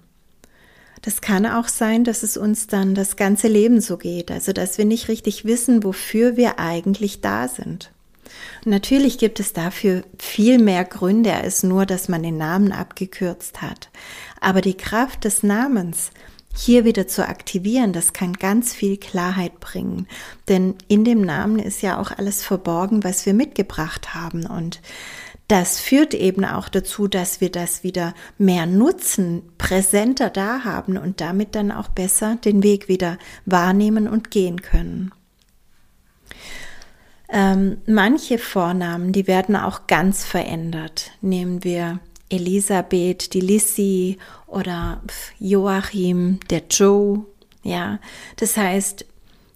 Das 1.02 1.20
kann 1.20 1.46
auch 1.46 1.68
sein, 1.68 2.04
dass 2.04 2.22
es 2.22 2.36
uns 2.36 2.68
dann 2.68 2.94
das 2.94 3.16
ganze 3.16 3.48
Leben 3.48 3.80
so 3.80 3.96
geht, 3.96 4.30
also 4.30 4.52
dass 4.52 4.78
wir 4.78 4.84
nicht 4.84 5.08
richtig 5.08 5.44
wissen, 5.44 5.82
wofür 5.82 6.36
wir 6.36 6.58
eigentlich 6.60 7.20
da 7.20 7.48
sind. 7.48 7.90
Und 8.64 8.70
natürlich 8.70 9.18
gibt 9.18 9.40
es 9.40 9.52
dafür 9.52 10.04
viel 10.18 10.58
mehr 10.58 10.84
Gründe 10.84 11.34
als 11.34 11.64
nur, 11.64 11.86
dass 11.86 12.08
man 12.08 12.22
den 12.22 12.38
Namen 12.38 12.72
abgekürzt 12.72 13.60
hat. 13.60 13.90
Aber 14.40 14.60
die 14.60 14.76
Kraft 14.76 15.24
des 15.24 15.42
Namens 15.42 16.10
hier 16.54 16.84
wieder 16.84 17.08
zu 17.08 17.26
aktivieren, 17.26 17.92
das 17.92 18.12
kann 18.12 18.34
ganz 18.34 18.72
viel 18.72 18.96
Klarheit 18.98 19.58
bringen. 19.58 20.06
Denn 20.48 20.74
in 20.86 21.04
dem 21.04 21.22
Namen 21.22 21.58
ist 21.58 21.82
ja 21.82 21.98
auch 21.98 22.10
alles 22.10 22.44
verborgen, 22.44 23.04
was 23.04 23.26
wir 23.26 23.34
mitgebracht 23.34 24.14
haben. 24.14 24.46
Und 24.46 24.80
das 25.48 25.80
führt 25.80 26.14
eben 26.14 26.44
auch 26.44 26.68
dazu, 26.68 27.08
dass 27.08 27.40
wir 27.40 27.50
das 27.50 27.82
wieder 27.82 28.14
mehr 28.38 28.66
nutzen, 28.66 29.42
präsenter 29.58 30.30
da 30.30 30.64
haben 30.64 30.96
und 30.96 31.20
damit 31.20 31.54
dann 31.54 31.70
auch 31.70 31.88
besser 31.88 32.36
den 32.36 32.62
Weg 32.62 32.88
wieder 32.88 33.18
wahrnehmen 33.44 34.08
und 34.08 34.30
gehen 34.30 34.62
können. 34.62 35.12
Ähm, 37.28 37.78
manche 37.86 38.38
Vornamen, 38.38 39.12
die 39.12 39.26
werden 39.26 39.56
auch 39.56 39.86
ganz 39.86 40.24
verändert. 40.24 41.12
Nehmen 41.22 41.64
wir 41.64 42.00
Elisabeth, 42.28 43.32
die 43.34 43.40
Lissy 43.40 44.18
oder 44.46 45.02
Joachim, 45.38 46.40
der 46.50 46.62
Joe. 46.70 47.24
Ja, 47.62 48.00
das 48.36 48.56
heißt, 48.56 49.06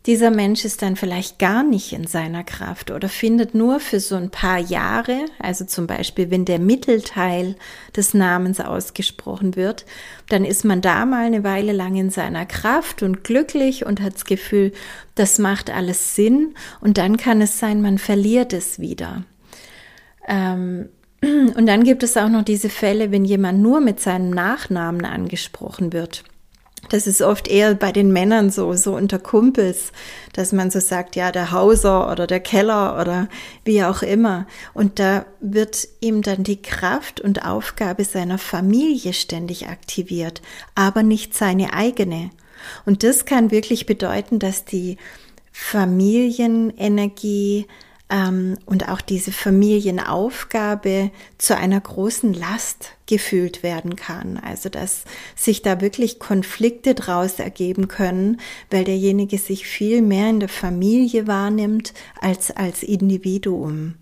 dieser 0.06 0.30
Mensch 0.30 0.64
ist 0.64 0.82
dann 0.82 0.94
vielleicht 0.94 1.40
gar 1.40 1.64
nicht 1.64 1.92
in 1.92 2.06
seiner 2.06 2.44
Kraft 2.44 2.92
oder 2.92 3.08
findet 3.08 3.54
nur 3.54 3.80
für 3.80 3.98
so 3.98 4.14
ein 4.14 4.30
paar 4.30 4.58
Jahre, 4.58 5.24
also 5.40 5.64
zum 5.64 5.88
Beispiel, 5.88 6.30
wenn 6.30 6.44
der 6.44 6.60
Mittelteil 6.60 7.56
des 7.96 8.14
Namens 8.14 8.60
ausgesprochen 8.60 9.56
wird, 9.56 9.84
dann 10.28 10.44
ist 10.44 10.64
man 10.64 10.80
da 10.80 11.04
mal 11.06 11.26
eine 11.26 11.42
Weile 11.42 11.72
lang 11.72 11.96
in 11.96 12.10
seiner 12.10 12.46
Kraft 12.46 13.02
und 13.02 13.24
glücklich 13.24 13.84
und 13.84 14.00
hat 14.00 14.14
das 14.14 14.24
Gefühl, 14.24 14.72
das 15.16 15.38
macht 15.38 15.70
alles 15.70 16.14
Sinn 16.14 16.54
und 16.80 16.98
dann 16.98 17.16
kann 17.16 17.40
es 17.40 17.58
sein, 17.58 17.82
man 17.82 17.98
verliert 17.98 18.52
es 18.52 18.78
wieder. 18.78 19.24
Ähm, 20.28 20.88
und 21.20 21.66
dann 21.66 21.82
gibt 21.82 22.04
es 22.04 22.16
auch 22.16 22.28
noch 22.28 22.44
diese 22.44 22.68
Fälle, 22.68 23.10
wenn 23.10 23.24
jemand 23.24 23.60
nur 23.60 23.80
mit 23.80 23.98
seinem 23.98 24.30
Nachnamen 24.30 25.04
angesprochen 25.04 25.92
wird. 25.92 26.22
Das 26.88 27.06
ist 27.06 27.22
oft 27.22 27.46
eher 27.48 27.74
bei 27.74 27.92
den 27.92 28.12
Männern 28.12 28.50
so, 28.50 28.74
so 28.74 28.94
unter 28.94 29.18
Kumpels, 29.18 29.92
dass 30.32 30.52
man 30.52 30.70
so 30.70 30.80
sagt, 30.80 31.16
ja, 31.16 31.32
der 31.32 31.52
Hauser 31.52 32.10
oder 32.10 32.26
der 32.26 32.40
Keller 32.40 32.98
oder 33.00 33.28
wie 33.64 33.84
auch 33.84 34.02
immer. 34.02 34.46
Und 34.74 34.98
da 34.98 35.24
wird 35.40 35.88
ihm 36.00 36.22
dann 36.22 36.44
die 36.44 36.62
Kraft 36.62 37.20
und 37.20 37.44
Aufgabe 37.44 38.04
seiner 38.04 38.38
Familie 38.38 39.12
ständig 39.12 39.68
aktiviert, 39.68 40.40
aber 40.74 41.02
nicht 41.02 41.34
seine 41.34 41.72
eigene. 41.72 42.30
Und 42.84 43.02
das 43.02 43.24
kann 43.24 43.50
wirklich 43.50 43.86
bedeuten, 43.86 44.38
dass 44.38 44.64
die 44.64 44.98
Familienenergie 45.52 47.66
ähm, 48.08 48.56
und 48.66 48.88
auch 48.88 49.00
diese 49.00 49.32
Familienaufgabe 49.32 51.10
zu 51.38 51.56
einer 51.56 51.80
großen 51.80 52.32
Last 52.34 52.92
gefühlt 53.06 53.62
werden 53.62 53.96
kann. 53.96 54.38
Also 54.38 54.68
dass 54.68 55.04
sich 55.34 55.62
da 55.62 55.80
wirklich 55.80 56.18
Konflikte 56.18 56.94
draus 56.94 57.38
ergeben 57.38 57.88
können, 57.88 58.40
weil 58.70 58.84
derjenige 58.84 59.38
sich 59.38 59.66
viel 59.66 60.02
mehr 60.02 60.30
in 60.30 60.40
der 60.40 60.48
Familie 60.48 61.26
wahrnimmt 61.26 61.94
als 62.20 62.50
als 62.50 62.82
Individuum. 62.82 63.94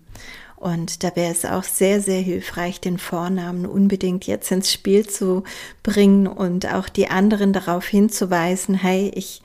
Und 0.55 1.03
da 1.03 1.15
wäre 1.15 1.31
es 1.31 1.45
auch 1.45 1.63
sehr, 1.63 2.01
sehr 2.01 2.21
hilfreich, 2.21 2.79
den 2.79 2.97
Vornamen 2.97 3.65
unbedingt 3.65 4.25
jetzt 4.25 4.51
ins 4.51 4.71
Spiel 4.71 5.05
zu 5.05 5.43
bringen 5.83 6.25
und 6.25 6.73
auch 6.73 6.89
die 6.89 7.07
anderen 7.07 7.53
darauf 7.53 7.85
hinzuweisen, 7.85 8.73
hey, 8.73 9.11
ich, 9.13 9.41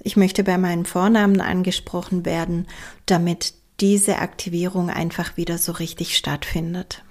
ich 0.00 0.16
möchte 0.16 0.44
bei 0.44 0.58
meinen 0.58 0.84
Vornamen 0.84 1.40
angesprochen 1.40 2.24
werden, 2.24 2.68
damit 3.06 3.54
diese 3.80 4.18
Aktivierung 4.18 4.90
einfach 4.90 5.36
wieder 5.36 5.58
so 5.58 5.72
richtig 5.72 6.16
stattfindet. 6.16 7.02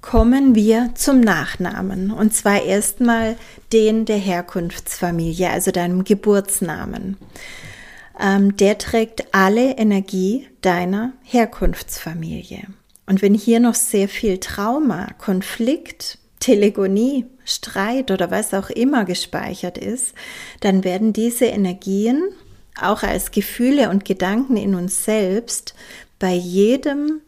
Kommen 0.00 0.54
wir 0.54 0.92
zum 0.94 1.20
Nachnamen 1.20 2.10
und 2.12 2.32
zwar 2.32 2.62
erstmal 2.62 3.36
den 3.72 4.04
der 4.04 4.16
Herkunftsfamilie, 4.16 5.50
also 5.50 5.70
deinem 5.70 6.04
Geburtsnamen. 6.04 7.16
Ähm, 8.18 8.56
der 8.56 8.78
trägt 8.78 9.34
alle 9.34 9.76
Energie 9.76 10.48
deiner 10.60 11.12
Herkunftsfamilie. 11.24 12.62
Und 13.06 13.22
wenn 13.22 13.34
hier 13.34 13.58
noch 13.58 13.74
sehr 13.74 14.08
viel 14.08 14.38
Trauma, 14.38 15.08
Konflikt, 15.18 16.18
Telegonie, 16.40 17.26
Streit 17.44 18.10
oder 18.10 18.30
was 18.30 18.54
auch 18.54 18.70
immer 18.70 19.04
gespeichert 19.04 19.78
ist, 19.78 20.14
dann 20.60 20.84
werden 20.84 21.12
diese 21.12 21.46
Energien 21.46 22.22
auch 22.82 23.02
als 23.02 23.30
Gefühle 23.30 23.90
und 23.90 24.04
Gedanken 24.04 24.56
in 24.56 24.74
uns 24.74 25.04
selbst 25.04 25.74
bei 26.18 26.32
jedem 26.32 27.20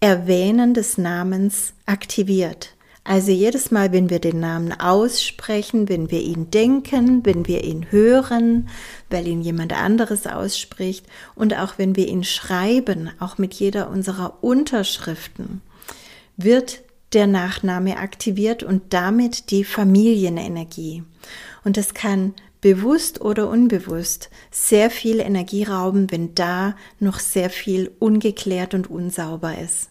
Erwähnen 0.00 0.74
des 0.74 0.98
Namens 0.98 1.74
aktiviert. 1.86 2.74
Also 3.04 3.32
jedes 3.32 3.72
Mal, 3.72 3.90
wenn 3.90 4.10
wir 4.10 4.20
den 4.20 4.38
Namen 4.38 4.72
aussprechen, 4.78 5.88
wenn 5.88 6.10
wir 6.12 6.20
ihn 6.20 6.50
denken, 6.50 7.26
wenn 7.26 7.48
wir 7.48 7.64
ihn 7.64 7.90
hören, 7.90 8.68
weil 9.10 9.26
ihn 9.26 9.42
jemand 9.42 9.72
anderes 9.72 10.28
ausspricht 10.28 11.04
und 11.34 11.56
auch 11.58 11.78
wenn 11.78 11.96
wir 11.96 12.06
ihn 12.06 12.22
schreiben, 12.22 13.10
auch 13.18 13.38
mit 13.38 13.54
jeder 13.54 13.90
unserer 13.90 14.38
Unterschriften, 14.42 15.62
wird 16.36 16.82
der 17.12 17.26
Nachname 17.26 17.98
aktiviert 17.98 18.62
und 18.62 18.92
damit 18.92 19.50
die 19.50 19.64
Familienenergie. 19.64 21.02
Und 21.64 21.76
es 21.76 21.94
kann 21.94 22.34
bewusst 22.62 23.20
oder 23.20 23.50
unbewusst 23.50 24.30
sehr 24.50 24.88
viel 24.88 25.20
Energie 25.20 25.64
rauben, 25.64 26.10
wenn 26.10 26.34
da 26.34 26.74
noch 26.98 27.18
sehr 27.18 27.50
viel 27.50 27.90
ungeklärt 27.98 28.72
und 28.72 28.88
unsauber 28.88 29.58
ist. 29.58 29.90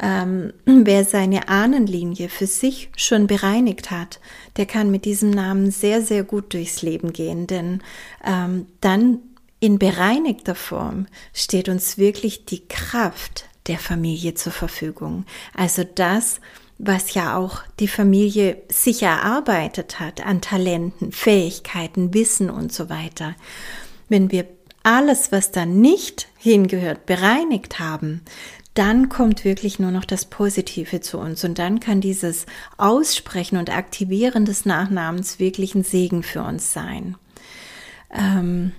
ähm, 0.00 0.52
wer 0.64 1.04
seine 1.04 1.48
Ahnenlinie 1.48 2.28
für 2.28 2.46
sich 2.46 2.90
schon 2.96 3.26
bereinigt 3.26 3.90
hat, 3.90 4.20
der 4.56 4.66
kann 4.66 4.90
mit 4.90 5.04
diesem 5.04 5.30
Namen 5.30 5.70
sehr, 5.70 6.02
sehr 6.02 6.22
gut 6.22 6.54
durchs 6.54 6.82
Leben 6.82 7.12
gehen, 7.12 7.46
denn 7.46 7.82
ähm, 8.24 8.66
dann 8.80 9.18
in 9.60 9.78
bereinigter 9.78 10.54
Form 10.54 11.06
steht 11.34 11.68
uns 11.68 11.98
wirklich 11.98 12.44
die 12.44 12.66
Kraft 12.68 13.46
der 13.66 13.78
Familie 13.78 14.34
zur 14.34 14.52
Verfügung. 14.52 15.24
Also 15.52 15.82
das, 15.82 16.40
was 16.78 17.14
ja 17.14 17.36
auch 17.36 17.62
die 17.80 17.88
Familie 17.88 18.62
sich 18.70 19.02
erarbeitet 19.02 19.98
hat 19.98 20.24
an 20.24 20.40
Talenten, 20.40 21.12
Fähigkeiten, 21.12 22.14
Wissen 22.14 22.50
und 22.50 22.72
so 22.72 22.88
weiter. 22.88 23.34
Wenn 24.08 24.30
wir 24.30 24.46
alles, 24.84 25.32
was 25.32 25.50
da 25.50 25.66
nicht 25.66 26.28
hingehört, 26.38 27.04
bereinigt 27.04 27.80
haben, 27.80 28.22
dann 28.74 29.08
kommt 29.08 29.44
wirklich 29.44 29.80
nur 29.80 29.90
noch 29.90 30.04
das 30.04 30.24
Positive 30.24 31.00
zu 31.00 31.18
uns 31.18 31.42
und 31.42 31.58
dann 31.58 31.80
kann 31.80 32.00
dieses 32.00 32.46
Aussprechen 32.76 33.58
und 33.58 33.74
Aktivieren 33.74 34.44
des 34.44 34.64
Nachnamens 34.66 35.40
wirklich 35.40 35.74
ein 35.74 35.82
Segen 35.82 36.22
für 36.22 36.42
uns 36.42 36.72
sein. 36.72 37.16
Ähm, 38.14 38.70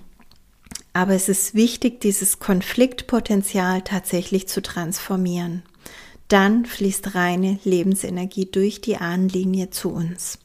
aber 0.94 1.12
es 1.14 1.28
ist 1.28 1.54
wichtig, 1.54 2.00
dieses 2.00 2.38
Konfliktpotenzial 2.38 3.82
tatsächlich 3.82 4.48
zu 4.48 4.62
transformieren. 4.62 5.62
Dann 6.30 6.64
fließt 6.64 7.16
reine 7.16 7.58
Lebensenergie 7.64 8.46
durch 8.46 8.80
die 8.80 8.96
Ahnenlinie 8.96 9.70
zu 9.70 9.90
uns. 9.90 10.38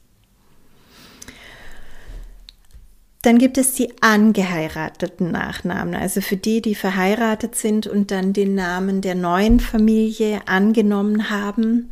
Dann 3.22 3.38
gibt 3.38 3.56
es 3.56 3.72
die 3.72 3.90
angeheirateten 4.02 5.30
Nachnamen, 5.30 5.94
also 5.94 6.20
für 6.20 6.36
die, 6.36 6.60
die 6.60 6.74
verheiratet 6.74 7.54
sind 7.54 7.86
und 7.86 8.10
dann 8.10 8.32
den 8.32 8.56
Namen 8.56 9.00
der 9.00 9.14
neuen 9.14 9.60
Familie 9.60 10.40
angenommen 10.46 11.30
haben. 11.30 11.90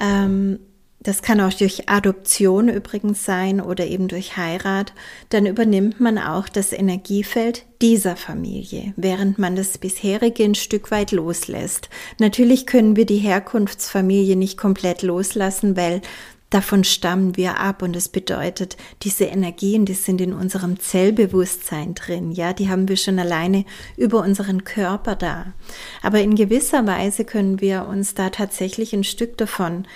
Ähm, 0.00 0.58
das 1.02 1.22
kann 1.22 1.40
auch 1.40 1.52
durch 1.52 1.88
Adoption 1.88 2.68
übrigens 2.68 3.24
sein 3.24 3.60
oder 3.60 3.86
eben 3.86 4.06
durch 4.06 4.36
Heirat, 4.36 4.92
dann 5.30 5.46
übernimmt 5.46 5.98
man 5.98 6.18
auch 6.18 6.48
das 6.48 6.72
Energiefeld 6.72 7.64
dieser 7.80 8.16
Familie, 8.16 8.92
während 8.96 9.38
man 9.38 9.56
das 9.56 9.78
bisherige 9.78 10.44
ein 10.44 10.54
Stück 10.54 10.90
weit 10.90 11.12
loslässt. 11.12 11.88
Natürlich 12.18 12.66
können 12.66 12.96
wir 12.96 13.06
die 13.06 13.16
Herkunftsfamilie 13.16 14.36
nicht 14.36 14.58
komplett 14.58 15.00
loslassen, 15.00 15.74
weil 15.74 16.02
davon 16.50 16.84
stammen 16.84 17.34
wir 17.36 17.58
ab 17.58 17.80
und 17.80 17.96
das 17.96 18.10
bedeutet, 18.10 18.76
diese 19.02 19.24
Energien, 19.24 19.86
die 19.86 19.94
sind 19.94 20.20
in 20.20 20.34
unserem 20.34 20.80
Zellbewusstsein 20.80 21.94
drin, 21.94 22.30
ja, 22.30 22.52
die 22.52 22.68
haben 22.68 22.88
wir 22.88 22.98
schon 22.98 23.18
alleine 23.18 23.64
über 23.96 24.20
unseren 24.20 24.64
Körper 24.64 25.16
da. 25.16 25.54
Aber 26.02 26.20
in 26.20 26.34
gewisser 26.34 26.86
Weise 26.86 27.24
können 27.24 27.62
wir 27.62 27.86
uns 27.86 28.14
da 28.14 28.28
tatsächlich 28.28 28.92
ein 28.92 29.04
Stück 29.04 29.38
davon 29.38 29.86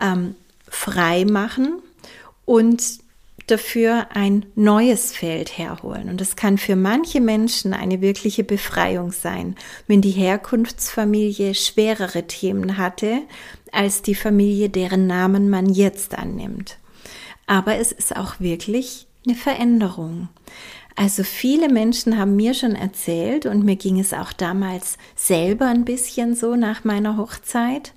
ähm, 0.00 0.36
frei 0.74 1.24
machen 1.24 1.80
und 2.44 2.82
dafür 3.46 4.08
ein 4.14 4.46
neues 4.54 5.12
Feld 5.12 5.58
herholen. 5.58 6.08
Und 6.08 6.20
das 6.20 6.36
kann 6.36 6.56
für 6.56 6.76
manche 6.76 7.20
Menschen 7.20 7.74
eine 7.74 8.00
wirkliche 8.00 8.44
Befreiung 8.44 9.12
sein, 9.12 9.56
wenn 9.86 10.00
die 10.00 10.10
Herkunftsfamilie 10.10 11.54
schwerere 11.54 12.26
Themen 12.26 12.78
hatte 12.78 13.20
als 13.72 14.02
die 14.02 14.14
Familie, 14.14 14.70
deren 14.70 15.06
Namen 15.06 15.50
man 15.50 15.68
jetzt 15.68 16.16
annimmt. 16.16 16.78
Aber 17.46 17.76
es 17.76 17.92
ist 17.92 18.16
auch 18.16 18.40
wirklich 18.40 19.06
eine 19.26 19.36
Veränderung. 19.36 20.28
Also 20.96 21.24
viele 21.24 21.68
Menschen 21.68 22.18
haben 22.18 22.36
mir 22.36 22.54
schon 22.54 22.76
erzählt 22.76 23.46
und 23.46 23.64
mir 23.64 23.76
ging 23.76 23.98
es 23.98 24.12
auch 24.12 24.32
damals 24.32 24.96
selber 25.16 25.66
ein 25.66 25.84
bisschen 25.84 26.36
so 26.36 26.54
nach 26.54 26.84
meiner 26.84 27.16
Hochzeit, 27.16 27.92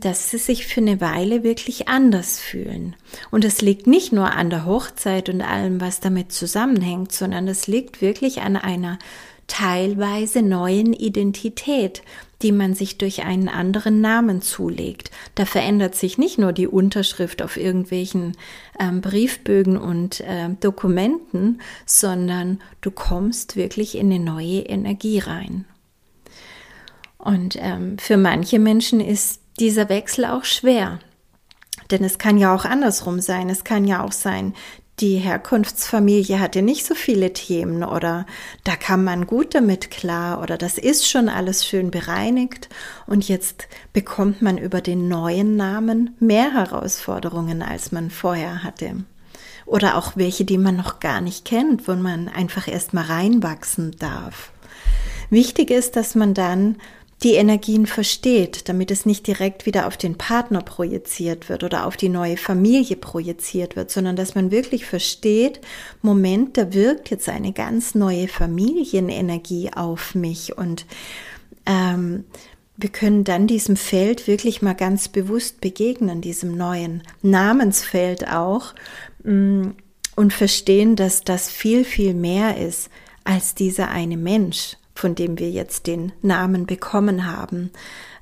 dass 0.00 0.30
sie 0.30 0.38
sich 0.38 0.66
für 0.66 0.80
eine 0.80 1.00
Weile 1.00 1.44
wirklich 1.44 1.88
anders 1.88 2.40
fühlen. 2.40 2.96
Und 3.30 3.44
es 3.44 3.60
liegt 3.60 3.86
nicht 3.86 4.12
nur 4.12 4.32
an 4.32 4.48
der 4.48 4.64
Hochzeit 4.64 5.28
und 5.28 5.42
allem, 5.42 5.80
was 5.80 6.00
damit 6.00 6.32
zusammenhängt, 6.32 7.12
sondern 7.12 7.46
es 7.48 7.66
liegt 7.66 8.00
wirklich 8.00 8.40
an 8.40 8.56
einer 8.56 8.98
teilweise 9.46 10.42
neuen 10.42 10.92
Identität, 10.92 12.02
die 12.42 12.52
man 12.52 12.74
sich 12.74 12.98
durch 12.98 13.24
einen 13.24 13.48
anderen 13.48 14.00
Namen 14.00 14.42
zulegt. 14.42 15.10
Da 15.34 15.44
verändert 15.44 15.96
sich 15.96 16.18
nicht 16.18 16.38
nur 16.38 16.52
die 16.52 16.68
Unterschrift 16.68 17.42
auf 17.42 17.56
irgendwelchen 17.56 18.36
ähm, 18.78 19.00
Briefbögen 19.00 19.76
und 19.76 20.20
äh, 20.20 20.50
Dokumenten, 20.60 21.60
sondern 21.84 22.60
du 22.80 22.90
kommst 22.90 23.56
wirklich 23.56 23.96
in 23.96 24.12
eine 24.12 24.22
neue 24.22 24.60
Energie 24.60 25.18
rein. 25.18 25.64
Und 27.18 27.56
ähm, 27.58 27.98
für 27.98 28.16
manche 28.16 28.58
Menschen 28.58 29.00
ist 29.00 29.40
dieser 29.58 29.88
Wechsel 29.88 30.24
auch 30.24 30.44
schwer. 30.44 31.00
Denn 31.90 32.04
es 32.04 32.18
kann 32.18 32.38
ja 32.38 32.54
auch 32.54 32.64
andersrum 32.64 33.20
sein. 33.20 33.50
Es 33.50 33.64
kann 33.64 33.84
ja 33.84 34.04
auch 34.04 34.12
sein, 34.12 34.54
die 35.00 35.16
Herkunftsfamilie 35.16 36.40
hatte 36.40 36.60
nicht 36.60 36.84
so 36.84 36.94
viele 36.94 37.32
Themen 37.32 37.84
oder 37.84 38.26
da 38.64 38.74
kam 38.74 39.04
man 39.04 39.28
gut 39.28 39.54
damit 39.54 39.92
klar 39.92 40.42
oder 40.42 40.58
das 40.58 40.76
ist 40.76 41.08
schon 41.08 41.28
alles 41.28 41.64
schön 41.64 41.92
bereinigt 41.92 42.68
und 43.06 43.28
jetzt 43.28 43.68
bekommt 43.92 44.42
man 44.42 44.58
über 44.58 44.80
den 44.80 45.06
neuen 45.06 45.56
Namen 45.56 46.16
mehr 46.18 46.52
Herausforderungen, 46.52 47.62
als 47.62 47.92
man 47.92 48.10
vorher 48.10 48.64
hatte. 48.64 49.04
Oder 49.66 49.96
auch 49.96 50.16
welche, 50.16 50.44
die 50.44 50.58
man 50.58 50.76
noch 50.76 50.98
gar 50.98 51.20
nicht 51.20 51.44
kennt, 51.44 51.86
wo 51.86 51.94
man 51.94 52.28
einfach 52.28 52.66
erst 52.66 52.92
mal 52.92 53.04
reinwachsen 53.04 53.94
darf. 53.98 54.50
Wichtig 55.30 55.70
ist, 55.70 55.94
dass 55.94 56.14
man 56.14 56.34
dann 56.34 56.76
die 57.22 57.34
Energien 57.34 57.86
versteht, 57.86 58.68
damit 58.68 58.90
es 58.90 59.04
nicht 59.04 59.26
direkt 59.26 59.66
wieder 59.66 59.88
auf 59.88 59.96
den 59.96 60.16
Partner 60.16 60.60
projiziert 60.62 61.48
wird 61.48 61.64
oder 61.64 61.86
auf 61.86 61.96
die 61.96 62.08
neue 62.08 62.36
Familie 62.36 62.96
projiziert 62.96 63.74
wird, 63.74 63.90
sondern 63.90 64.14
dass 64.14 64.36
man 64.36 64.52
wirklich 64.52 64.86
versteht, 64.86 65.60
Moment, 66.00 66.56
da 66.56 66.72
wirkt 66.72 67.10
jetzt 67.10 67.28
eine 67.28 67.52
ganz 67.52 67.96
neue 67.96 68.28
Familienenergie 68.28 69.70
auf 69.74 70.14
mich. 70.14 70.56
Und 70.56 70.86
ähm, 71.66 72.24
wir 72.76 72.90
können 72.90 73.24
dann 73.24 73.48
diesem 73.48 73.74
Feld 73.74 74.28
wirklich 74.28 74.62
mal 74.62 74.74
ganz 74.74 75.08
bewusst 75.08 75.60
begegnen, 75.60 76.20
diesem 76.20 76.56
neuen 76.56 77.02
Namensfeld 77.22 78.28
auch 78.30 78.74
mm, 79.24 79.70
und 80.14 80.32
verstehen, 80.32 80.94
dass 80.94 81.22
das 81.22 81.50
viel, 81.50 81.84
viel 81.84 82.14
mehr 82.14 82.56
ist 82.56 82.90
als 83.24 83.56
dieser 83.56 83.88
eine 83.88 84.16
Mensch 84.16 84.77
von 84.98 85.14
dem 85.14 85.38
wir 85.38 85.50
jetzt 85.50 85.86
den 85.86 86.12
Namen 86.22 86.66
bekommen 86.66 87.32
haben. 87.32 87.70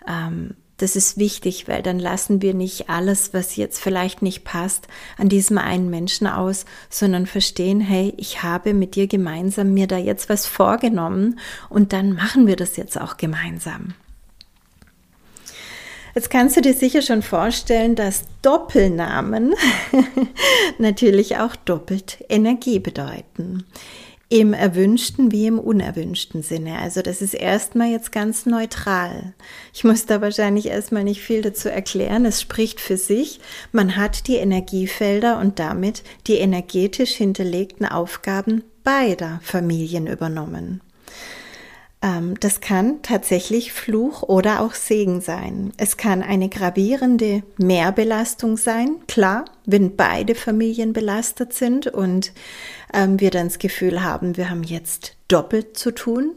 Ähm, 0.07 0.55
das 0.77 0.95
ist 0.95 1.17
wichtig, 1.17 1.69
weil 1.69 1.83
dann 1.83 1.99
lassen 1.99 2.43
wir 2.43 2.53
nicht 2.53 2.91
alles, 2.91 3.33
was 3.33 3.57
jetzt 3.57 3.81
vielleicht 3.81 4.21
nicht 4.21 4.45
passt, 4.45 4.89
an 5.17 5.31
diesem 5.31 5.57
einen 5.57 5.89
Menschen 5.89 6.27
aus, 6.27 6.67
sondern 6.91 7.25
verstehen, 7.25 7.81
hey, 7.81 8.13
ich 8.19 8.43
habe 8.43 8.75
mit 8.75 8.95
dir 8.95 9.07
gemeinsam 9.07 9.73
mir 9.73 9.87
da 9.87 9.97
jetzt 9.97 10.29
was 10.29 10.47
vorgenommen 10.47 11.39
und 11.71 11.95
dann 11.95 12.13
machen 12.13 12.47
wir 12.47 12.57
das 12.57 12.77
jetzt 12.77 13.01
auch 13.01 13.17
gemeinsam. 13.17 13.95
Jetzt 16.15 16.29
kannst 16.29 16.59
du 16.59 16.61
dir 16.61 16.75
sicher 16.75 17.01
schon 17.01 17.23
vorstellen, 17.23 17.95
dass 17.95 18.25
Doppelnamen 18.43 19.55
natürlich 20.79 21.39
auch 21.39 21.57
doppelt 21.57 22.23
Energie 22.29 22.81
bedeuten 22.81 23.65
im 24.29 24.55
erwünschten 24.55 25.31
wie 25.31 25.47
im 25.47 25.59
unerwünschten 25.59 26.43
Sinne. 26.43 26.81
Also 26.81 27.01
das 27.01 27.23
ist 27.23 27.35
erstmal 27.35 27.91
jetzt 27.91 28.11
ganz 28.11 28.45
neutral. 28.45 29.35
Ich 29.73 29.85
muss 29.85 30.07
da 30.07 30.21
wahrscheinlich 30.21 30.67
erstmal 30.67 31.05
nicht 31.05 31.21
viel 31.21 31.43
dazu 31.43 31.69
erklären. 31.69 32.25
Es 32.25 32.41
spricht 32.41 32.81
für 32.81 32.97
sich. 32.97 33.41
Man 33.71 33.97
hat 33.97 34.27
die 34.27 34.37
Energiefelder 34.37 35.39
und 35.39 35.59
damit 35.61 36.03
die 36.27 36.39
energetisch 36.39 37.13
hinterlegten 37.13 37.87
Aufgaben 37.87 38.65
beider 38.83 39.41
Familien 39.43 40.09
übernommen. 40.09 40.81
Ähm, 42.07 42.39
das 42.39 42.61
kann 42.61 43.03
tatsächlich 43.03 43.73
Fluch 43.73 44.23
oder 44.23 44.61
auch 44.61 44.75
Segen 44.75 45.21
sein. 45.21 45.73
Es 45.77 45.97
kann 45.97 46.23
eine 46.23 46.49
gravierende 46.49 47.43
Mehrbelastung 47.59 48.57
sein, 48.57 48.97
klar, 49.09 49.45
wenn 49.65 49.97
beide 49.97 50.37
Familien 50.37 50.93
belastet 50.93 51.53
sind 51.53 51.89
und 51.89 52.33
ähm, 52.95 53.19
wir 53.19 53.31
dann 53.31 53.49
das 53.49 53.59
Gefühl 53.59 54.05
haben, 54.05 54.37
wir 54.37 54.51
haben 54.51 54.63
jetzt 54.63 55.17
doppelt 55.27 55.77
zu 55.77 55.91
tun. 55.91 56.35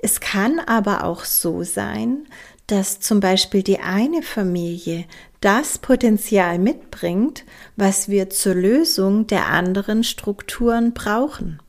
Es 0.00 0.20
kann 0.20 0.60
aber 0.60 1.04
auch 1.04 1.24
so 1.24 1.64
sein, 1.64 2.28
dass 2.68 3.00
zum 3.00 3.18
Beispiel 3.18 3.64
die 3.64 3.80
eine 3.80 4.22
Familie 4.22 5.04
das 5.40 5.78
Potenzial 5.78 6.60
mitbringt, 6.60 7.44
was 7.76 8.08
wir 8.08 8.30
zur 8.30 8.54
Lösung 8.54 9.26
der 9.26 9.46
anderen 9.46 10.04
Strukturen 10.04 10.92
brauchen. 10.94 11.60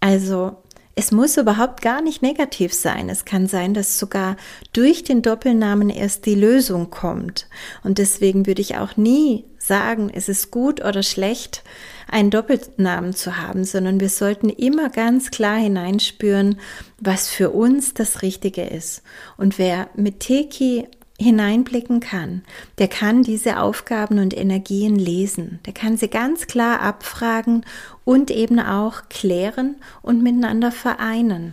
Also 0.00 0.56
es 0.96 1.12
muss 1.12 1.36
überhaupt 1.36 1.82
gar 1.82 2.02
nicht 2.02 2.20
negativ 2.20 2.74
sein. 2.74 3.08
Es 3.08 3.24
kann 3.24 3.46
sein, 3.46 3.74
dass 3.74 3.98
sogar 3.98 4.36
durch 4.72 5.04
den 5.04 5.22
Doppelnamen 5.22 5.88
erst 5.88 6.26
die 6.26 6.34
Lösung 6.34 6.90
kommt. 6.90 7.46
Und 7.82 7.98
deswegen 7.98 8.46
würde 8.46 8.60
ich 8.60 8.76
auch 8.76 8.96
nie 8.96 9.44
sagen, 9.58 10.10
es 10.12 10.28
ist 10.28 10.50
gut 10.50 10.84
oder 10.84 11.02
schlecht, 11.02 11.62
einen 12.10 12.30
Doppelnamen 12.30 13.14
zu 13.14 13.36
haben, 13.36 13.64
sondern 13.64 14.00
wir 14.00 14.08
sollten 14.08 14.48
immer 14.48 14.90
ganz 14.90 15.30
klar 15.30 15.58
hineinspüren, 15.58 16.58
was 16.98 17.28
für 17.28 17.50
uns 17.50 17.94
das 17.94 18.22
Richtige 18.22 18.62
ist. 18.62 19.02
Und 19.36 19.58
wer 19.58 19.88
mit 19.94 20.20
Teki 20.20 20.88
hineinblicken 21.20 22.00
kann, 22.00 22.42
der 22.78 22.88
kann 22.88 23.22
diese 23.22 23.60
Aufgaben 23.60 24.18
und 24.18 24.34
Energien 24.36 24.96
lesen. 24.96 25.60
Der 25.66 25.74
kann 25.74 25.98
sie 25.98 26.08
ganz 26.08 26.46
klar 26.46 26.80
abfragen 26.80 27.66
und 28.04 28.30
eben 28.30 28.58
auch 28.58 29.02
klären 29.10 29.76
und 30.00 30.22
miteinander 30.22 30.72
vereinen. 30.72 31.52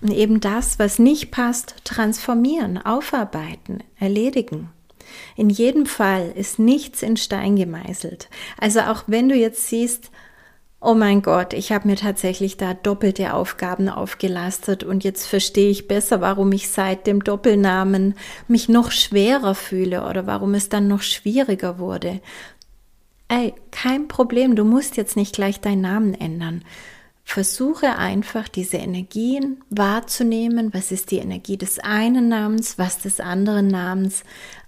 Und 0.00 0.12
eben 0.12 0.40
das, 0.40 0.78
was 0.78 0.98
nicht 0.98 1.30
passt, 1.30 1.74
transformieren, 1.84 2.78
aufarbeiten, 2.78 3.80
erledigen. 3.98 4.70
In 5.36 5.50
jedem 5.50 5.84
Fall 5.84 6.32
ist 6.34 6.58
nichts 6.58 7.02
in 7.02 7.18
Stein 7.18 7.56
gemeißelt. 7.56 8.30
Also 8.58 8.80
auch 8.80 9.04
wenn 9.08 9.28
du 9.28 9.34
jetzt 9.34 9.68
siehst, 9.68 10.10
oh 10.80 10.94
mein 10.94 11.20
Gott, 11.22 11.52
ich 11.52 11.72
habe 11.72 11.88
mir 11.88 11.96
tatsächlich 11.96 12.56
da 12.56 12.72
doppelte 12.74 13.34
Aufgaben 13.34 13.88
aufgelastet 13.88 14.82
und 14.82 15.04
jetzt 15.04 15.26
verstehe 15.26 15.70
ich 15.70 15.88
besser, 15.88 16.20
warum 16.20 16.52
ich 16.52 16.70
seit 16.70 17.06
dem 17.06 17.22
Doppelnamen 17.22 18.14
mich 18.48 18.68
noch 18.68 18.90
schwerer 18.90 19.54
fühle 19.54 20.06
oder 20.08 20.26
warum 20.26 20.54
es 20.54 20.68
dann 20.70 20.88
noch 20.88 21.02
schwieriger 21.02 21.78
wurde. 21.78 22.20
Ey, 23.28 23.54
kein 23.70 24.08
Problem, 24.08 24.56
du 24.56 24.64
musst 24.64 24.96
jetzt 24.96 25.16
nicht 25.16 25.34
gleich 25.34 25.60
deinen 25.60 25.82
Namen 25.82 26.14
ändern. 26.14 26.64
Versuche 27.22 27.96
einfach 27.96 28.48
diese 28.48 28.78
Energien 28.78 29.62
wahrzunehmen. 29.70 30.74
Was 30.74 30.90
ist 30.90 31.12
die 31.12 31.18
Energie 31.18 31.56
des 31.56 31.78
einen 31.78 32.28
Namens, 32.28 32.76
was 32.76 32.98
des 32.98 33.20
anderen 33.20 33.68
Namens? 33.68 34.24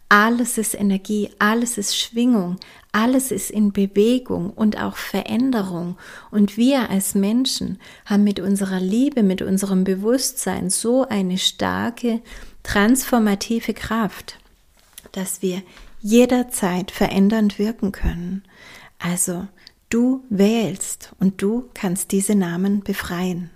Alles 0.09 0.59
ist 0.59 0.75
Energie, 0.75 1.31
alles 1.41 1.79
ist 1.79 1.99
Schwingung, 1.99 2.59
alles 2.93 3.31
ist 3.31 3.51
in 3.51 3.73
Bewegung 3.73 4.51
und 4.51 4.79
auch 4.79 4.97
Veränderung. 4.97 5.97
Und 6.31 6.59
wir 6.59 6.91
als 6.91 7.15
Menschen 7.15 7.79
haben 8.05 8.23
mit 8.23 8.39
unserer 8.39 8.81
Liebe, 8.81 9.23
mit 9.23 9.41
unserem 9.41 9.85
Bewusstsein 9.85 10.69
so 10.69 11.09
eine 11.09 11.39
starke 11.39 12.21
transformative 12.63 13.73
Kraft, 13.73 14.39
dass 15.13 15.41
wir 15.41 15.63
jederzeit 16.03 16.91
verändernd 16.91 17.59
wirken 17.59 17.93
können. 17.93 18.45
Also 18.99 19.49
du 19.89 20.23
wählst 20.29 21.13
und 21.19 21.41
du 21.41 21.71
kannst 21.75 22.13
diese 22.13 22.35
Namen 22.35 22.83
befreien. 22.83 23.51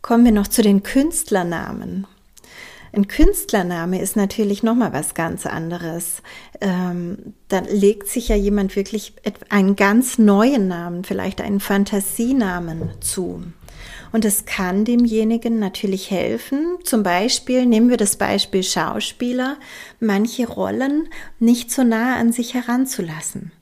Kommen 0.00 0.24
wir 0.24 0.32
noch 0.32 0.48
zu 0.48 0.62
den 0.62 0.82
Künstlernamen. 0.82 2.06
Ein 2.92 3.06
Künstlername 3.06 4.00
ist 4.00 4.16
natürlich 4.16 4.62
nochmal 4.62 4.92
was 4.92 5.14
ganz 5.14 5.46
anderes. 5.46 6.22
Ähm, 6.60 7.34
da 7.48 7.60
legt 7.60 8.08
sich 8.08 8.28
ja 8.28 8.36
jemand 8.36 8.74
wirklich 8.74 9.14
einen 9.48 9.76
ganz 9.76 10.18
neuen 10.18 10.68
Namen, 10.68 11.04
vielleicht 11.04 11.40
einen 11.40 11.60
Fantasienamen 11.60 12.90
zu. 13.00 13.44
Und 14.12 14.24
es 14.24 14.44
kann 14.44 14.84
demjenigen 14.84 15.60
natürlich 15.60 16.10
helfen. 16.10 16.78
Zum 16.82 17.04
Beispiel 17.04 17.64
nehmen 17.64 17.90
wir 17.90 17.96
das 17.96 18.16
Beispiel 18.16 18.64
Schauspieler, 18.64 19.56
manche 20.00 20.48
Rollen 20.48 21.08
nicht 21.38 21.70
so 21.70 21.84
nah 21.84 22.16
an 22.16 22.32
sich 22.32 22.54
heranzulassen. 22.54 23.52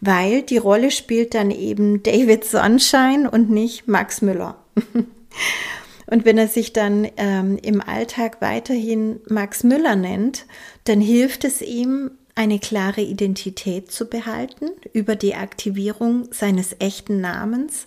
Weil 0.00 0.42
die 0.42 0.58
Rolle 0.58 0.90
spielt 0.90 1.34
dann 1.34 1.50
eben 1.50 2.02
David 2.02 2.44
Sunshine 2.44 3.30
und 3.30 3.50
nicht 3.50 3.86
Max 3.86 4.20
Müller. 4.20 4.58
Und 6.06 6.24
wenn 6.24 6.38
er 6.38 6.48
sich 6.48 6.72
dann 6.72 7.08
ähm, 7.16 7.58
im 7.62 7.80
Alltag 7.80 8.40
weiterhin 8.40 9.20
Max 9.28 9.64
Müller 9.64 9.96
nennt, 9.96 10.46
dann 10.84 11.00
hilft 11.00 11.44
es 11.44 11.62
ihm, 11.62 12.10
eine 12.36 12.58
klare 12.58 13.00
Identität 13.00 13.92
zu 13.92 14.06
behalten 14.06 14.70
über 14.92 15.14
die 15.14 15.34
Aktivierung 15.34 16.28
seines 16.32 16.74
echten 16.80 17.20
Namens 17.20 17.86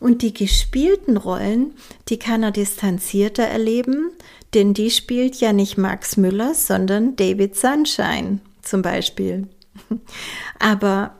und 0.00 0.20
die 0.20 0.34
gespielten 0.34 1.16
Rollen, 1.16 1.72
die 2.08 2.18
kann 2.18 2.42
er 2.42 2.50
distanzierter 2.50 3.44
erleben, 3.44 4.10
denn 4.54 4.74
die 4.74 4.90
spielt 4.90 5.36
ja 5.36 5.52
nicht 5.52 5.78
Max 5.78 6.16
Müller, 6.16 6.54
sondern 6.54 7.16
David 7.16 7.56
Sunshine 7.56 8.40
zum 8.62 8.82
Beispiel. 8.82 9.48
Aber 10.58 11.14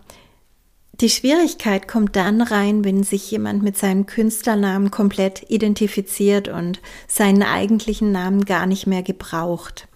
die 1.00 1.10
Schwierigkeit 1.10 1.88
kommt 1.88 2.16
dann 2.16 2.40
rein, 2.40 2.84
wenn 2.84 3.02
sich 3.02 3.30
jemand 3.30 3.62
mit 3.62 3.76
seinem 3.76 4.06
Künstlernamen 4.06 4.90
komplett 4.90 5.50
identifiziert 5.50 6.48
und 6.48 6.80
seinen 7.06 7.42
eigentlichen 7.42 8.12
Namen 8.12 8.44
gar 8.44 8.66
nicht 8.66 8.86
mehr 8.86 9.02
gebraucht. 9.02 9.88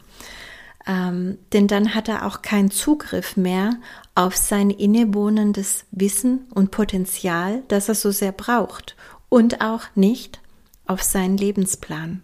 Ähm, 0.86 1.38
denn 1.52 1.68
dann 1.68 1.94
hat 1.94 2.08
er 2.08 2.26
auch 2.26 2.42
keinen 2.42 2.70
Zugriff 2.70 3.36
mehr 3.36 3.76
auf 4.14 4.36
sein 4.36 4.70
innewohnendes 4.70 5.84
Wissen 5.90 6.46
und 6.54 6.70
Potenzial, 6.70 7.62
das 7.68 7.88
er 7.88 7.94
so 7.94 8.10
sehr 8.10 8.32
braucht 8.32 8.96
und 9.28 9.60
auch 9.60 9.82
nicht 9.94 10.40
auf 10.86 11.02
seinen 11.02 11.36
Lebensplan. 11.36 12.22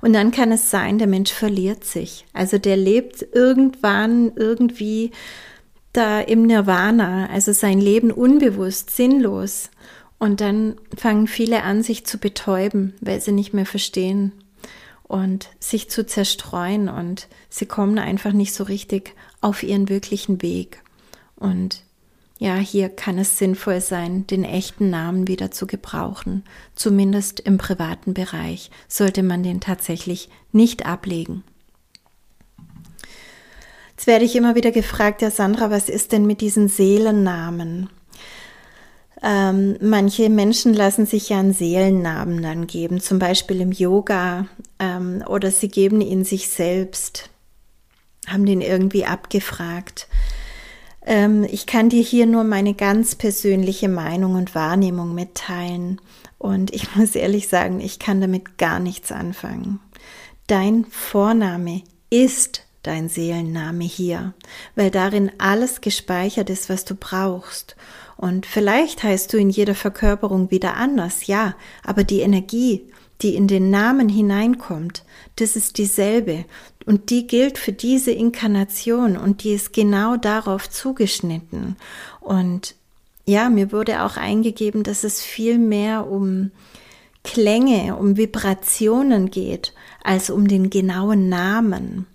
Und 0.00 0.12
dann 0.12 0.30
kann 0.30 0.52
es 0.52 0.70
sein, 0.70 0.98
der 0.98 1.06
Mensch 1.06 1.32
verliert 1.32 1.84
sich. 1.84 2.26
Also 2.32 2.58
der 2.58 2.76
lebt 2.76 3.26
irgendwann 3.32 4.32
irgendwie 4.36 5.10
da 5.96 6.20
im 6.20 6.46
Nirvana, 6.46 7.28
also 7.30 7.52
sein 7.52 7.80
Leben 7.80 8.10
unbewusst, 8.10 8.90
sinnlos. 8.90 9.70
Und 10.18 10.40
dann 10.40 10.76
fangen 10.96 11.26
viele 11.26 11.62
an, 11.62 11.82
sich 11.82 12.04
zu 12.06 12.18
betäuben, 12.18 12.94
weil 13.00 13.20
sie 13.20 13.32
nicht 13.32 13.52
mehr 13.54 13.66
verstehen 13.66 14.32
und 15.02 15.50
sich 15.60 15.90
zu 15.90 16.06
zerstreuen 16.06 16.88
und 16.88 17.28
sie 17.48 17.66
kommen 17.66 17.98
einfach 17.98 18.32
nicht 18.32 18.54
so 18.54 18.64
richtig 18.64 19.14
auf 19.40 19.62
ihren 19.62 19.88
wirklichen 19.88 20.42
Weg. 20.42 20.82
Und 21.36 21.82
ja, 22.38 22.56
hier 22.56 22.88
kann 22.88 23.18
es 23.18 23.38
sinnvoll 23.38 23.80
sein, 23.80 24.26
den 24.26 24.44
echten 24.44 24.90
Namen 24.90 25.28
wieder 25.28 25.50
zu 25.50 25.66
gebrauchen. 25.66 26.42
Zumindest 26.74 27.40
im 27.40 27.58
privaten 27.58 28.14
Bereich 28.14 28.70
sollte 28.88 29.22
man 29.22 29.42
den 29.42 29.60
tatsächlich 29.60 30.28
nicht 30.52 30.84
ablegen. 30.84 31.44
Jetzt 33.96 34.06
werde 34.06 34.24
ich 34.24 34.34
immer 34.34 34.54
wieder 34.56 34.72
gefragt, 34.72 35.22
ja 35.22 35.30
Sandra, 35.30 35.70
was 35.70 35.88
ist 35.88 36.12
denn 36.12 36.26
mit 36.26 36.40
diesen 36.40 36.68
Seelennamen? 36.68 37.88
Ähm, 39.22 39.76
manche 39.80 40.28
Menschen 40.28 40.74
lassen 40.74 41.06
sich 41.06 41.30
ja 41.30 41.38
einen 41.38 41.54
Seelennamen 41.54 42.42
dann 42.42 42.66
geben, 42.66 43.00
zum 43.00 43.18
Beispiel 43.18 43.60
im 43.60 43.72
Yoga, 43.72 44.46
ähm, 44.78 45.22
oder 45.26 45.50
sie 45.50 45.68
geben 45.68 46.00
ihn 46.00 46.24
sich 46.24 46.48
selbst, 46.48 47.30
haben 48.26 48.44
den 48.44 48.60
irgendwie 48.60 49.06
abgefragt. 49.06 50.08
Ähm, 51.06 51.46
ich 51.50 51.66
kann 51.66 51.88
dir 51.88 52.02
hier 52.02 52.26
nur 52.26 52.44
meine 52.44 52.74
ganz 52.74 53.14
persönliche 53.14 53.88
Meinung 53.88 54.34
und 54.34 54.54
Wahrnehmung 54.54 55.14
mitteilen. 55.14 56.00
Und 56.38 56.74
ich 56.74 56.94
muss 56.96 57.14
ehrlich 57.14 57.48
sagen, 57.48 57.80
ich 57.80 57.98
kann 57.98 58.20
damit 58.20 58.58
gar 58.58 58.80
nichts 58.80 59.12
anfangen. 59.12 59.80
Dein 60.48 60.84
Vorname 60.90 61.82
ist 62.10 62.62
dein 62.86 63.08
Seelenname 63.08 63.84
hier, 63.84 64.34
weil 64.76 64.90
darin 64.90 65.32
alles 65.38 65.80
gespeichert 65.80 66.50
ist, 66.50 66.68
was 66.68 66.84
du 66.84 66.94
brauchst. 66.94 67.76
Und 68.16 68.46
vielleicht 68.46 69.02
heißt 69.02 69.32
du 69.32 69.38
in 69.38 69.50
jeder 69.50 69.74
Verkörperung 69.74 70.50
wieder 70.50 70.76
anders, 70.76 71.26
ja, 71.26 71.56
aber 71.82 72.04
die 72.04 72.20
Energie, 72.20 72.88
die 73.22 73.34
in 73.34 73.48
den 73.48 73.70
Namen 73.70 74.08
hineinkommt, 74.08 75.04
das 75.36 75.56
ist 75.56 75.78
dieselbe. 75.78 76.44
Und 76.86 77.10
die 77.10 77.26
gilt 77.26 77.58
für 77.58 77.72
diese 77.72 78.12
Inkarnation 78.12 79.16
und 79.16 79.42
die 79.42 79.54
ist 79.54 79.72
genau 79.72 80.16
darauf 80.16 80.68
zugeschnitten. 80.68 81.76
Und 82.20 82.74
ja, 83.26 83.48
mir 83.48 83.72
wurde 83.72 84.02
auch 84.02 84.16
eingegeben, 84.16 84.82
dass 84.82 85.02
es 85.02 85.22
viel 85.22 85.58
mehr 85.58 86.06
um 86.06 86.50
Klänge, 87.22 87.96
um 87.96 88.18
Vibrationen 88.18 89.30
geht, 89.30 89.72
als 90.02 90.28
um 90.28 90.46
den 90.46 90.68
genauen 90.68 91.30
Namen. 91.30 92.06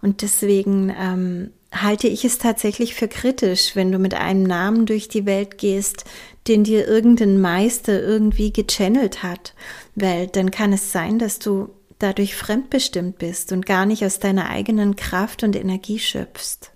Und 0.00 0.22
deswegen 0.22 0.94
ähm, 0.98 1.50
halte 1.72 2.08
ich 2.08 2.24
es 2.24 2.38
tatsächlich 2.38 2.94
für 2.94 3.08
kritisch, 3.08 3.76
wenn 3.76 3.92
du 3.92 3.98
mit 3.98 4.14
einem 4.14 4.42
Namen 4.42 4.86
durch 4.86 5.08
die 5.08 5.26
Welt 5.26 5.58
gehst, 5.58 6.04
den 6.46 6.64
dir 6.64 6.86
irgendein 6.86 7.40
Meister 7.40 8.00
irgendwie 8.02 8.52
gechannelt 8.52 9.22
hat, 9.22 9.54
weil 9.94 10.28
dann 10.28 10.50
kann 10.50 10.72
es 10.72 10.92
sein, 10.92 11.18
dass 11.18 11.38
du 11.38 11.70
dadurch 11.98 12.36
fremdbestimmt 12.36 13.18
bist 13.18 13.52
und 13.52 13.66
gar 13.66 13.84
nicht 13.84 14.04
aus 14.04 14.18
deiner 14.18 14.48
eigenen 14.48 14.96
Kraft 14.96 15.42
und 15.42 15.56
Energie 15.56 15.98
schöpfst. 15.98 16.72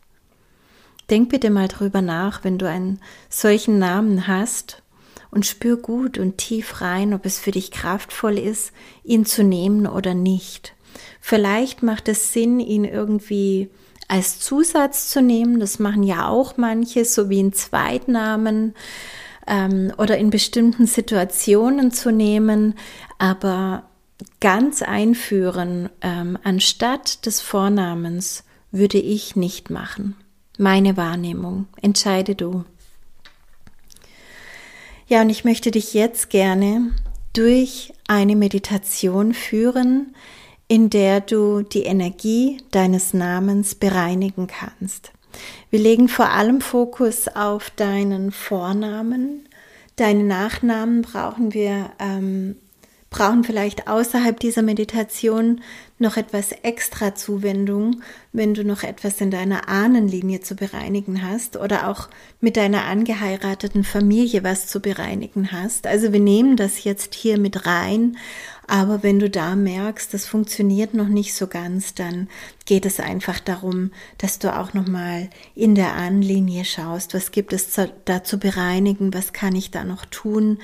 Denk 1.10 1.28
bitte 1.28 1.50
mal 1.50 1.68
drüber 1.68 2.02
nach, 2.02 2.44
wenn 2.44 2.58
du 2.58 2.68
einen 2.68 3.00
solchen 3.28 3.78
Namen 3.78 4.26
hast 4.26 4.82
und 5.30 5.46
spür 5.46 5.76
gut 5.76 6.18
und 6.18 6.38
tief 6.38 6.80
rein, 6.80 7.14
ob 7.14 7.24
es 7.24 7.38
für 7.38 7.50
dich 7.50 7.70
kraftvoll 7.70 8.38
ist, 8.38 8.72
ihn 9.04 9.24
zu 9.24 9.42
nehmen 9.42 9.86
oder 9.86 10.14
nicht. 10.14 10.74
Vielleicht 11.24 11.84
macht 11.84 12.08
es 12.08 12.32
Sinn, 12.32 12.58
ihn 12.58 12.84
irgendwie 12.84 13.70
als 14.08 14.40
Zusatz 14.40 15.08
zu 15.08 15.22
nehmen. 15.22 15.60
Das 15.60 15.78
machen 15.78 16.02
ja 16.02 16.28
auch 16.28 16.56
manche, 16.56 17.04
so 17.04 17.30
wie 17.30 17.38
einen 17.38 17.52
Zweitnamen 17.52 18.74
ähm, 19.46 19.92
oder 19.98 20.18
in 20.18 20.30
bestimmten 20.30 20.86
Situationen 20.86 21.92
zu 21.92 22.10
nehmen. 22.10 22.74
Aber 23.18 23.84
ganz 24.40 24.82
einführen 24.82 25.90
ähm, 26.00 26.36
anstatt 26.42 27.24
des 27.24 27.40
Vornamens 27.40 28.42
würde 28.72 28.98
ich 28.98 29.36
nicht 29.36 29.70
machen. 29.70 30.16
Meine 30.58 30.96
Wahrnehmung. 30.96 31.68
Entscheide 31.80 32.34
du. 32.34 32.64
Ja, 35.06 35.22
und 35.22 35.30
ich 35.30 35.44
möchte 35.44 35.70
dich 35.70 35.94
jetzt 35.94 36.30
gerne 36.30 36.90
durch 37.32 37.92
eine 38.08 38.34
Meditation 38.34 39.34
führen, 39.34 40.14
in 40.72 40.88
der 40.88 41.20
du 41.20 41.60
die 41.60 41.82
Energie 41.82 42.56
deines 42.70 43.12
Namens 43.12 43.74
bereinigen 43.74 44.46
kannst. 44.46 45.12
Wir 45.68 45.78
legen 45.78 46.08
vor 46.08 46.30
allem 46.30 46.62
Fokus 46.62 47.28
auf 47.28 47.68
deinen 47.68 48.32
Vornamen. 48.32 49.46
Deine 49.96 50.24
Nachnamen 50.24 51.02
brauchen 51.02 51.52
wir 51.52 51.90
ähm, 51.98 52.56
brauchen 53.12 53.44
vielleicht 53.44 53.86
außerhalb 53.86 54.40
dieser 54.40 54.62
Meditation 54.62 55.60
noch 55.98 56.16
etwas 56.16 56.50
extra 56.50 57.14
Zuwendung, 57.14 58.02
wenn 58.32 58.54
du 58.54 58.64
noch 58.64 58.82
etwas 58.82 59.20
in 59.20 59.30
deiner 59.30 59.68
Ahnenlinie 59.68 60.40
zu 60.40 60.56
bereinigen 60.56 61.22
hast 61.22 61.56
oder 61.56 61.88
auch 61.88 62.08
mit 62.40 62.56
deiner 62.56 62.86
angeheirateten 62.86 63.84
Familie 63.84 64.42
was 64.42 64.66
zu 64.66 64.80
bereinigen 64.80 65.52
hast. 65.52 65.86
Also 65.86 66.12
wir 66.12 66.20
nehmen 66.20 66.56
das 66.56 66.82
jetzt 66.82 67.14
hier 67.14 67.38
mit 67.38 67.66
rein, 67.66 68.16
aber 68.72 69.02
wenn 69.02 69.18
du 69.18 69.28
da 69.28 69.54
merkst, 69.54 70.14
das 70.14 70.24
funktioniert 70.24 70.94
noch 70.94 71.08
nicht 71.08 71.34
so 71.34 71.46
ganz, 71.46 71.92
dann 71.92 72.30
geht 72.64 72.86
es 72.86 73.00
einfach 73.00 73.38
darum, 73.38 73.90
dass 74.16 74.38
du 74.38 74.58
auch 74.58 74.72
noch 74.72 74.86
mal 74.86 75.28
in 75.54 75.74
der 75.74 75.92
Ahnenlinie 75.92 76.64
schaust, 76.64 77.12
was 77.12 77.32
gibt 77.32 77.52
es 77.52 77.78
da 78.06 78.24
zu 78.24 78.38
bereinigen, 78.38 79.12
was 79.12 79.34
kann 79.34 79.54
ich 79.54 79.72
da 79.72 79.84
noch 79.84 80.06
tun? 80.06 80.58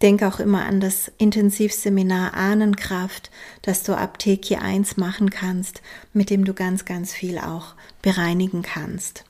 Denk 0.00 0.22
auch 0.22 0.38
immer 0.38 0.64
an 0.64 0.78
das 0.78 1.10
Intensivseminar 1.18 2.34
Ahnenkraft, 2.34 3.32
das 3.62 3.82
du 3.82 3.96
ab 3.96 4.20
Teki 4.20 4.54
1 4.54 4.96
machen 4.96 5.30
kannst, 5.30 5.82
mit 6.12 6.30
dem 6.30 6.44
du 6.44 6.54
ganz, 6.54 6.84
ganz 6.84 7.12
viel 7.12 7.36
auch 7.36 7.74
bereinigen 8.00 8.62
kannst. 8.62 9.24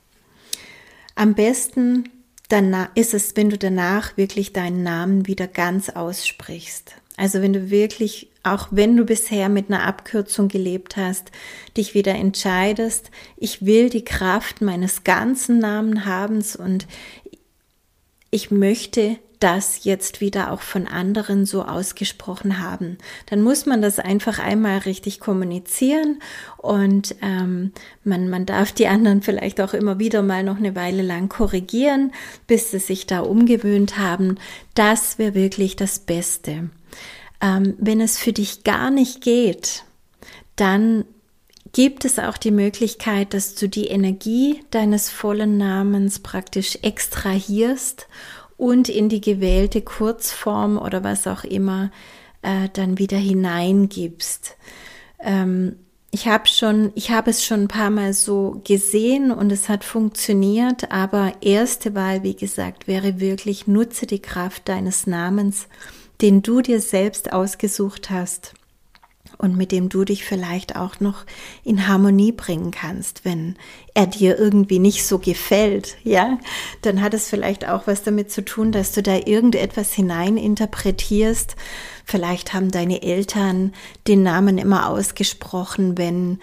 Am 1.15 1.33
besten 1.33 2.07
ist 2.93 3.15
es, 3.15 3.35
wenn 3.35 3.49
du 3.49 3.57
danach 3.57 4.15
wirklich 4.15 4.53
deinen 4.53 4.83
Namen 4.83 5.25
wieder 5.25 5.47
ganz 5.47 5.89
aussprichst. 5.89 7.00
Also 7.17 7.41
wenn 7.41 7.53
du 7.53 7.69
wirklich, 7.69 8.29
auch 8.43 8.69
wenn 8.71 8.95
du 8.97 9.05
bisher 9.05 9.49
mit 9.49 9.69
einer 9.69 9.83
Abkürzung 9.83 10.47
gelebt 10.47 10.97
hast, 10.97 11.31
dich 11.77 11.93
wieder 11.93 12.15
entscheidest, 12.15 13.11
ich 13.37 13.65
will 13.65 13.89
die 13.89 14.05
Kraft 14.05 14.61
meines 14.61 15.03
ganzen 15.03 15.59
Namen 15.59 16.05
haben 16.05 16.43
und 16.57 16.87
ich 18.31 18.49
möchte 18.49 19.17
das 19.41 19.83
jetzt 19.83 20.21
wieder 20.21 20.51
auch 20.51 20.61
von 20.61 20.87
anderen 20.87 21.45
so 21.45 21.63
ausgesprochen 21.63 22.59
haben. 22.59 22.97
Dann 23.25 23.41
muss 23.41 23.65
man 23.65 23.81
das 23.81 23.99
einfach 23.99 24.39
einmal 24.39 24.79
richtig 24.79 25.19
kommunizieren 25.19 26.19
und 26.57 27.15
ähm, 27.21 27.73
man, 28.03 28.29
man 28.29 28.45
darf 28.45 28.71
die 28.71 28.87
anderen 28.87 29.21
vielleicht 29.21 29.59
auch 29.59 29.73
immer 29.73 29.99
wieder 29.99 30.21
mal 30.21 30.43
noch 30.43 30.57
eine 30.57 30.75
Weile 30.75 31.01
lang 31.01 31.27
korrigieren, 31.27 32.11
bis 32.47 32.71
sie 32.71 32.79
sich 32.79 33.07
da 33.07 33.21
umgewöhnt 33.21 33.97
haben. 33.97 34.37
Das 34.75 35.17
wäre 35.17 35.33
wirklich 35.33 35.75
das 35.75 35.99
Beste. 35.99 36.69
Ähm, 37.41 37.75
wenn 37.79 38.01
es 38.01 38.17
für 38.17 38.33
dich 38.33 38.63
gar 38.63 38.91
nicht 38.91 39.21
geht, 39.21 39.83
dann 40.55 41.05
gibt 41.73 42.05
es 42.05 42.19
auch 42.19 42.37
die 42.37 42.51
Möglichkeit, 42.51 43.33
dass 43.33 43.55
du 43.55 43.67
die 43.67 43.87
Energie 43.87 44.63
deines 44.71 45.09
vollen 45.09 45.57
Namens 45.57 46.19
praktisch 46.19 46.77
extrahierst 46.81 48.07
und 48.57 48.89
in 48.89 49.09
die 49.09 49.21
gewählte 49.21 49.81
Kurzform 49.81 50.77
oder 50.77 51.03
was 51.03 51.27
auch 51.27 51.43
immer 51.43 51.91
äh, 52.41 52.69
dann 52.73 52.97
wieder 52.97 53.17
hineingibst. 53.17 54.55
Ähm, 55.19 55.77
ich 56.13 56.27
habe 56.27 56.47
schon, 56.47 56.91
ich 56.95 57.09
habe 57.09 57.31
es 57.31 57.45
schon 57.45 57.61
ein 57.61 57.67
paar 57.69 57.89
Mal 57.89 58.13
so 58.13 58.61
gesehen 58.65 59.31
und 59.31 59.49
es 59.49 59.69
hat 59.69 59.85
funktioniert, 59.85 60.91
aber 60.91 61.33
erste 61.39 61.95
Wahl, 61.95 62.21
wie 62.23 62.35
gesagt, 62.35 62.87
wäre 62.87 63.21
wirklich, 63.21 63.65
nutze 63.65 64.07
die 64.07 64.21
Kraft 64.21 64.67
deines 64.67 65.07
Namens, 65.07 65.67
den 66.21 66.41
du 66.41 66.61
dir 66.61 66.79
selbst 66.79 67.33
ausgesucht 67.33 68.09
hast 68.09 68.53
und 69.37 69.57
mit 69.57 69.71
dem 69.71 69.89
du 69.89 70.05
dich 70.05 70.23
vielleicht 70.23 70.75
auch 70.75 70.99
noch 70.99 71.25
in 71.63 71.87
Harmonie 71.87 72.31
bringen 72.31 72.71
kannst, 72.71 73.25
wenn 73.25 73.55
er 73.93 74.05
dir 74.05 74.37
irgendwie 74.37 74.79
nicht 74.79 75.05
so 75.05 75.17
gefällt, 75.17 75.97
ja, 76.03 76.37
dann 76.83 77.01
hat 77.01 77.13
es 77.13 77.27
vielleicht 77.27 77.67
auch 77.67 77.87
was 77.87 78.03
damit 78.03 78.31
zu 78.31 78.45
tun, 78.45 78.71
dass 78.71 78.91
du 78.91 79.01
da 79.01 79.15
irgendetwas 79.25 79.93
hineininterpretierst. 79.93 81.55
Vielleicht 82.05 82.53
haben 82.53 82.71
deine 82.71 83.01
Eltern 83.01 83.73
den 84.07 84.21
Namen 84.21 84.57
immer 84.57 84.87
ausgesprochen, 84.89 85.97
wenn 85.97 86.39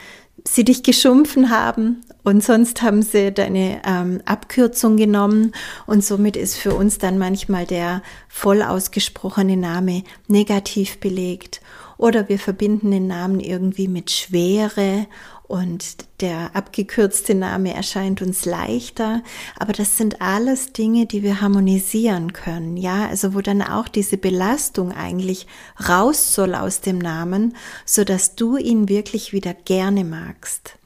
sie 0.54 0.64
dich 0.64 0.82
geschumpfen 0.82 1.50
haben 1.50 2.00
und 2.24 2.42
sonst 2.42 2.82
haben 2.82 3.02
sie 3.02 3.32
deine 3.32 3.80
ähm, 3.86 4.20
Abkürzung 4.24 4.96
genommen. 4.96 5.52
Und 5.86 6.04
somit 6.04 6.36
ist 6.36 6.56
für 6.56 6.74
uns 6.74 6.98
dann 6.98 7.18
manchmal 7.18 7.66
der 7.66 8.02
voll 8.28 8.62
ausgesprochene 8.62 9.56
Name 9.56 10.04
negativ 10.26 10.98
belegt. 10.98 11.60
Oder 11.96 12.28
wir 12.28 12.38
verbinden 12.38 12.90
den 12.90 13.06
Namen 13.06 13.40
irgendwie 13.40 13.88
mit 13.88 14.10
Schwere 14.10 15.06
und 15.48 15.96
der 16.20 16.54
abgekürzte 16.54 17.34
Name 17.34 17.72
erscheint 17.72 18.20
uns 18.20 18.44
leichter. 18.44 19.22
Aber 19.58 19.72
das 19.72 19.96
sind 19.96 20.20
alles 20.20 20.74
Dinge, 20.74 21.06
die 21.06 21.22
wir 21.22 21.40
harmonisieren 21.40 22.34
können. 22.34 22.76
Ja, 22.76 23.08
also 23.08 23.34
wo 23.34 23.40
dann 23.40 23.62
auch 23.62 23.88
diese 23.88 24.18
Belastung 24.18 24.92
eigentlich 24.92 25.46
raus 25.88 26.34
soll 26.34 26.54
aus 26.54 26.82
dem 26.82 26.98
Namen, 26.98 27.56
so 27.86 28.04
dass 28.04 28.36
du 28.36 28.58
ihn 28.58 28.90
wirklich 28.90 29.32
wieder 29.32 29.54
gerne 29.54 30.04
magst. 30.04 30.76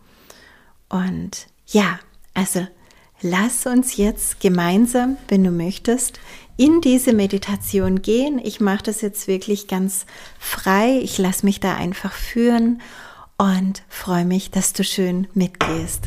Und 0.88 1.48
ja, 1.66 1.98
also 2.32 2.64
lass 3.20 3.66
uns 3.66 3.96
jetzt 3.96 4.38
gemeinsam, 4.38 5.16
wenn 5.26 5.42
du 5.42 5.50
möchtest, 5.50 6.20
in 6.56 6.80
diese 6.80 7.12
Meditation 7.12 8.00
gehen. 8.00 8.38
Ich 8.38 8.60
mache 8.60 8.84
das 8.84 9.00
jetzt 9.00 9.26
wirklich 9.26 9.66
ganz 9.66 10.06
frei. 10.38 11.00
Ich 11.02 11.18
lasse 11.18 11.44
mich 11.46 11.58
da 11.58 11.74
einfach 11.74 12.12
führen 12.12 12.80
und 13.42 13.82
freue 13.88 14.24
mich, 14.24 14.52
dass 14.52 14.72
du 14.72 14.84
schön 14.84 15.26
mitgehst. 15.34 16.04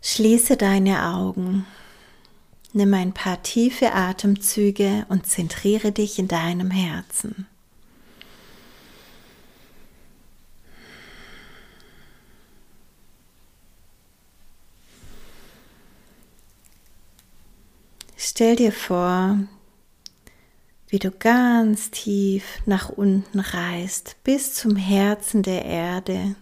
Schließe 0.00 0.56
deine 0.56 1.12
Augen. 1.12 1.66
Nimm 2.72 2.94
ein 2.94 3.12
paar 3.12 3.42
tiefe 3.42 3.92
Atemzüge 3.92 5.04
und 5.10 5.26
zentriere 5.26 5.92
dich 5.92 6.18
in 6.18 6.26
deinem 6.26 6.70
Herzen. 6.70 7.46
Stell 18.16 18.56
dir 18.56 18.72
vor, 18.72 19.36
wie 20.92 20.98
du 20.98 21.10
ganz 21.10 21.90
tief 21.90 22.44
nach 22.66 22.90
unten 22.90 23.40
reist 23.40 24.16
bis 24.24 24.52
zum 24.52 24.76
Herzen 24.76 25.42
der 25.42 25.64
Erde, 25.64 26.36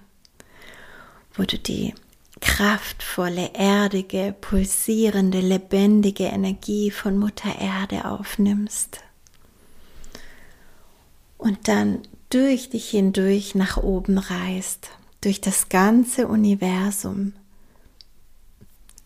wo 1.35 1.45
du 1.45 1.57
die 1.57 1.95
kraftvolle, 2.41 3.53
erdige, 3.55 4.35
pulsierende, 4.41 5.39
lebendige 5.39 6.25
Energie 6.25 6.91
von 6.91 7.17
Mutter 7.17 7.61
Erde 7.61 8.07
aufnimmst 8.07 8.99
und 11.39 11.69
dann 11.69 12.01
durch 12.31 12.71
dich 12.71 12.91
hindurch 12.91 13.55
nach 13.55 13.77
oben 13.77 14.19
reist, 14.19 14.89
durch 15.21 15.41
das 15.41 15.69
ganze 15.69 16.27
Universum 16.27 17.35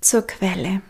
zur 0.00 0.26
Quelle. 0.26 0.80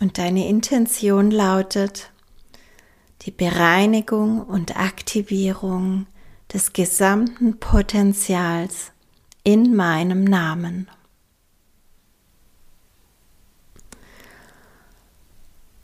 Und 0.00 0.16
deine 0.16 0.48
Intention 0.48 1.30
lautet 1.30 2.10
die 3.22 3.30
Bereinigung 3.30 4.42
und 4.42 4.78
Aktivierung 4.78 6.06
des 6.52 6.72
gesamten 6.72 7.60
Potenzials 7.60 8.92
in 9.44 9.76
meinem 9.76 10.24
Namen. 10.24 10.88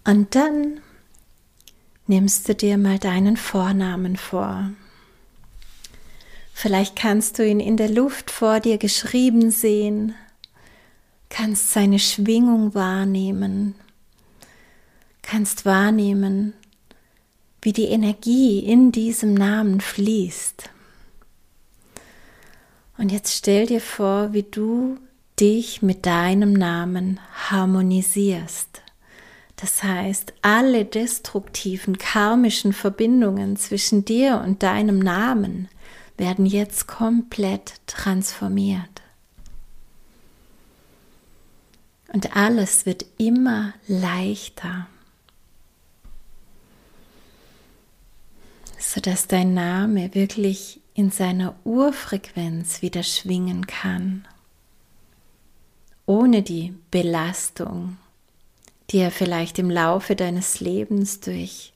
Und 0.04 0.34
dann 0.34 0.80
nimmst 2.06 2.48
du 2.48 2.54
dir 2.54 2.78
mal 2.78 2.98
deinen 2.98 3.36
Vornamen 3.36 4.16
vor. 4.16 4.70
Vielleicht 6.54 6.96
kannst 6.96 7.38
du 7.38 7.46
ihn 7.46 7.60
in 7.60 7.76
der 7.76 7.90
Luft 7.90 8.30
vor 8.30 8.60
dir 8.60 8.78
geschrieben 8.78 9.50
sehen, 9.50 10.14
kannst 11.28 11.72
seine 11.72 11.98
Schwingung 11.98 12.74
wahrnehmen, 12.74 13.74
kannst 15.36 15.66
wahrnehmen, 15.66 16.54
wie 17.60 17.74
die 17.74 17.88
Energie 17.88 18.60
in 18.60 18.90
diesem 18.90 19.34
Namen 19.34 19.82
fließt. 19.82 20.70
Und 22.96 23.12
jetzt 23.12 23.36
stell 23.36 23.66
dir 23.66 23.82
vor, 23.82 24.32
wie 24.32 24.44
du 24.44 24.96
dich 25.38 25.82
mit 25.82 26.06
deinem 26.06 26.54
Namen 26.54 27.20
harmonisierst. 27.50 28.80
Das 29.56 29.82
heißt, 29.82 30.32
alle 30.40 30.86
destruktiven 30.86 31.98
karmischen 31.98 32.72
Verbindungen 32.72 33.58
zwischen 33.58 34.06
dir 34.06 34.40
und 34.42 34.62
deinem 34.62 35.00
Namen 35.00 35.68
werden 36.16 36.46
jetzt 36.46 36.86
komplett 36.86 37.74
transformiert. 37.86 39.02
Und 42.10 42.34
alles 42.34 42.86
wird 42.86 43.04
immer 43.18 43.74
leichter. 43.86 44.86
Sodass 48.78 49.26
dein 49.26 49.54
Name 49.54 50.14
wirklich 50.14 50.80
in 50.94 51.10
seiner 51.10 51.54
Urfrequenz 51.64 52.82
wieder 52.82 53.02
schwingen 53.02 53.66
kann, 53.66 54.26
ohne 56.06 56.42
die 56.42 56.74
Belastung, 56.90 57.98
die 58.90 58.98
er 58.98 59.10
vielleicht 59.10 59.58
im 59.58 59.70
Laufe 59.70 60.16
deines 60.16 60.60
Lebens 60.60 61.20
durch 61.20 61.72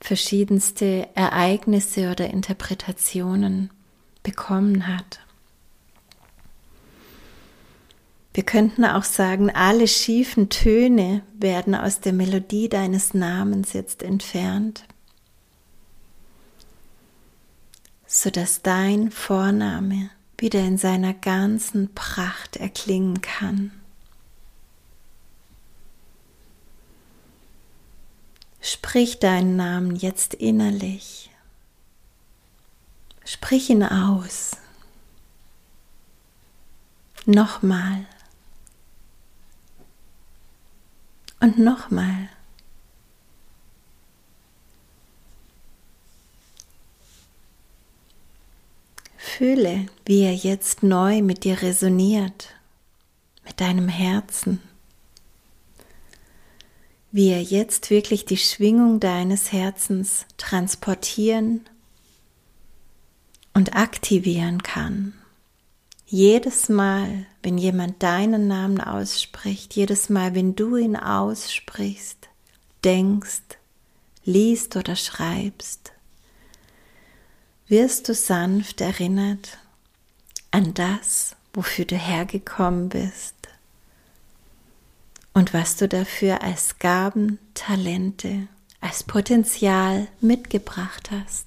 verschiedenste 0.00 1.08
Ereignisse 1.14 2.10
oder 2.10 2.28
Interpretationen 2.30 3.70
bekommen 4.22 4.86
hat. 4.86 5.20
Wir 8.34 8.44
könnten 8.44 8.84
auch 8.84 9.04
sagen, 9.04 9.50
alle 9.50 9.88
schiefen 9.88 10.50
Töne 10.50 11.22
werden 11.38 11.74
aus 11.74 12.00
der 12.00 12.12
Melodie 12.12 12.68
deines 12.68 13.14
Namens 13.14 13.72
jetzt 13.72 14.02
entfernt, 14.02 14.84
sodass 18.22 18.62
dein 18.62 19.10
Vorname 19.10 20.08
wieder 20.38 20.60
in 20.60 20.78
seiner 20.78 21.12
ganzen 21.12 21.94
Pracht 21.94 22.56
erklingen 22.56 23.20
kann. 23.20 23.72
Sprich 28.62 29.18
deinen 29.18 29.56
Namen 29.56 29.96
jetzt 29.96 30.32
innerlich. 30.32 31.30
Sprich 33.26 33.68
ihn 33.68 33.82
aus. 33.82 34.52
Nochmal. 37.26 38.06
Und 41.40 41.58
nochmal. 41.58 42.30
Fühle, 49.26 49.86
wie 50.06 50.22
er 50.22 50.34
jetzt 50.34 50.82
neu 50.82 51.20
mit 51.20 51.44
dir 51.44 51.60
resoniert, 51.60 52.54
mit 53.44 53.60
deinem 53.60 53.88
Herzen. 53.88 54.62
Wie 57.12 57.28
er 57.28 57.42
jetzt 57.42 57.90
wirklich 57.90 58.24
die 58.24 58.38
Schwingung 58.38 58.98
deines 58.98 59.52
Herzens 59.52 60.24
transportieren 60.38 61.68
und 63.52 63.76
aktivieren 63.76 64.62
kann. 64.62 65.12
Jedes 66.06 66.70
Mal, 66.70 67.26
wenn 67.42 67.58
jemand 67.58 68.02
deinen 68.02 68.46
Namen 68.46 68.80
ausspricht, 68.80 69.74
jedes 69.74 70.08
Mal, 70.08 70.34
wenn 70.34 70.54
du 70.56 70.76
ihn 70.76 70.96
aussprichst, 70.96 72.28
denkst, 72.84 73.58
liest 74.24 74.76
oder 74.76 74.96
schreibst, 74.96 75.92
wirst 77.68 78.08
du 78.08 78.14
sanft 78.14 78.80
erinnert 78.80 79.58
an 80.50 80.74
das, 80.74 81.36
wofür 81.52 81.84
du 81.84 81.96
hergekommen 81.96 82.88
bist 82.88 83.34
und 85.32 85.52
was 85.52 85.76
du 85.76 85.88
dafür 85.88 86.42
als 86.42 86.78
Gaben, 86.78 87.38
Talente, 87.54 88.48
als 88.80 89.02
Potenzial 89.02 90.08
mitgebracht 90.20 91.10
hast. 91.10 91.46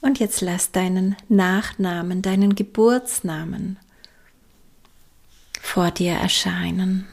Und 0.00 0.18
jetzt 0.18 0.40
lass 0.40 0.72
deinen 0.72 1.16
Nachnamen, 1.28 2.22
deinen 2.22 2.54
Geburtsnamen 2.54 3.78
vor 5.60 5.90
dir 5.90 6.14
erscheinen. 6.14 7.06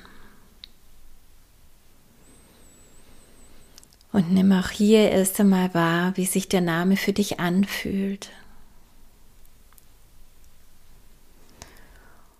Und 4.11 4.31
nimm 4.31 4.51
auch 4.51 4.69
hier 4.69 5.11
erst 5.11 5.39
einmal 5.39 5.73
wahr, 5.73 6.13
wie 6.15 6.25
sich 6.25 6.49
der 6.49 6.61
Name 6.61 6.97
für 6.97 7.13
dich 7.13 7.39
anfühlt. 7.39 8.31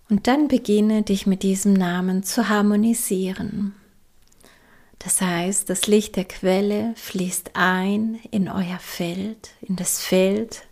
Und 0.10 0.26
dann 0.26 0.48
beginne 0.48 1.04
dich 1.04 1.28
mit 1.28 1.44
diesem 1.44 1.74
Namen 1.74 2.24
zu 2.24 2.50
harmonisieren. 2.50 3.76
Das 4.98 5.22
heißt, 5.22 5.70
das 5.70 5.86
Licht 5.88 6.16
der 6.16 6.26
Quelle 6.26 6.94
fließt 6.96 7.52
ein 7.54 8.20
in 8.32 8.50
euer 8.50 8.80
Feld, 8.80 9.52
in 9.62 9.76
das 9.76 10.02
Feld 10.02 10.64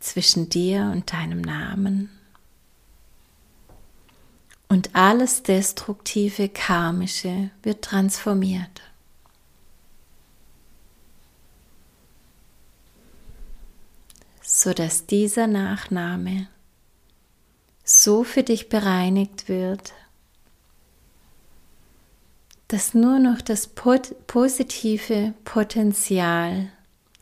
zwischen 0.00 0.48
dir 0.50 0.90
und 0.92 1.12
deinem 1.12 1.40
Namen. 1.40 2.10
Und 4.68 4.94
alles 4.94 5.44
Destruktive, 5.44 6.48
Karmische 6.48 7.50
wird 7.62 7.82
transformiert. 7.82 8.82
Sodass 14.46 15.06
dieser 15.06 15.48
Nachname 15.48 16.46
so 17.82 18.22
für 18.22 18.44
dich 18.44 18.68
bereinigt 18.68 19.48
wird, 19.48 19.92
dass 22.68 22.94
nur 22.94 23.18
noch 23.18 23.40
das 23.40 23.68
positive 23.68 25.34
Potenzial 25.44 26.70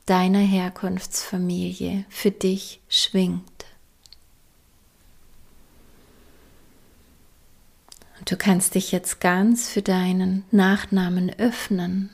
deiner 0.05 0.39
Herkunftsfamilie 0.39 2.05
für 2.11 2.31
dich 2.31 2.83
schwingt. 2.89 3.41
Und 8.19 8.31
du 8.31 8.37
kannst 8.37 8.75
dich 8.75 8.93
jetzt 8.93 9.21
ganz 9.21 9.71
für 9.71 9.83
deinen 9.83 10.45
Nachnamen 10.51 11.31
öffnen 11.39 12.11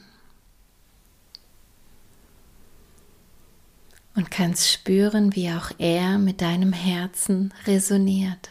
und 4.15 4.31
kannst 4.31 4.71
spüren, 4.71 5.35
wie 5.35 5.51
auch 5.51 5.71
er 5.79 6.19
mit 6.19 6.41
deinem 6.41 6.73
Herzen 6.73 7.53
resoniert. 7.67 8.51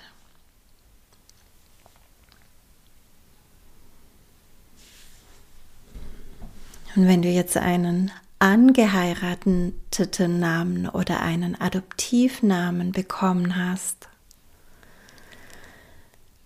Und 6.96 7.08
wenn 7.08 7.22
du 7.22 7.30
jetzt 7.30 7.56
einen 7.56 8.12
angeheirateten 8.40 10.40
Namen 10.40 10.90
oder 10.90 11.22
einen 11.22 11.60
Adoptivnamen 11.60 12.92
bekommen 12.92 13.56
hast, 13.56 14.10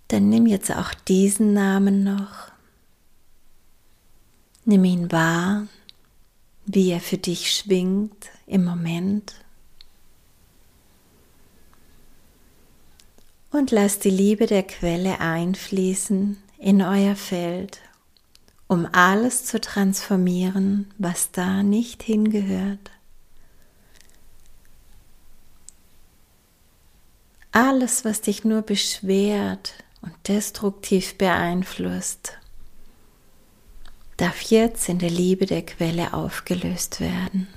dann 0.09 0.29
nimm 0.29 0.45
jetzt 0.45 0.75
auch 0.75 0.93
diesen 0.93 1.53
Namen 1.53 2.03
noch. 2.03 2.51
Nimm 4.65 4.85
ihn 4.85 5.11
wahr, 5.11 5.67
wie 6.65 6.91
er 6.91 6.99
für 6.99 7.17
dich 7.17 7.55
schwingt 7.55 8.29
im 8.47 8.65
Moment. 8.65 9.35
Und 13.51 13.71
lass 13.71 13.99
die 13.99 14.09
Liebe 14.09 14.47
der 14.47 14.63
Quelle 14.63 15.19
einfließen 15.19 16.37
in 16.57 16.81
euer 16.81 17.15
Feld 17.15 17.81
um 18.73 18.87
alles 18.91 19.45
zu 19.45 19.61
transformieren, 19.61 20.91
was 20.97 21.31
da 21.31 21.61
nicht 21.61 22.01
hingehört. 22.01 22.91
Alles, 27.51 28.03
was 28.03 28.21
dich 28.21 28.43
nur 28.43 28.63
beschwert 28.63 29.75
und 30.01 30.13
destruktiv 30.27 31.19
beeinflusst, 31.19 32.39
darf 34.23 34.41
jetzt 34.43 34.87
in 34.87 34.99
der 34.99 35.09
Liebe 35.09 35.45
der 35.45 35.65
Quelle 35.65 36.13
aufgelöst 36.13 37.01
werden, 37.01 37.49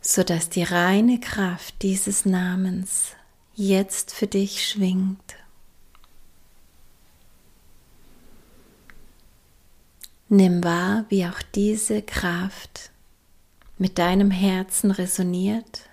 sodass 0.00 0.48
die 0.48 0.62
reine 0.62 1.18
Kraft 1.18 1.82
dieses 1.82 2.24
Namens 2.24 3.16
jetzt 3.56 4.14
für 4.14 4.28
dich 4.28 4.68
schwingt. 4.68 5.34
Nimm 10.28 10.62
wahr, 10.62 11.06
wie 11.08 11.26
auch 11.26 11.42
diese 11.56 12.02
Kraft 12.02 12.92
mit 13.78 13.98
deinem 13.98 14.30
Herzen 14.30 14.92
resoniert 14.92 15.88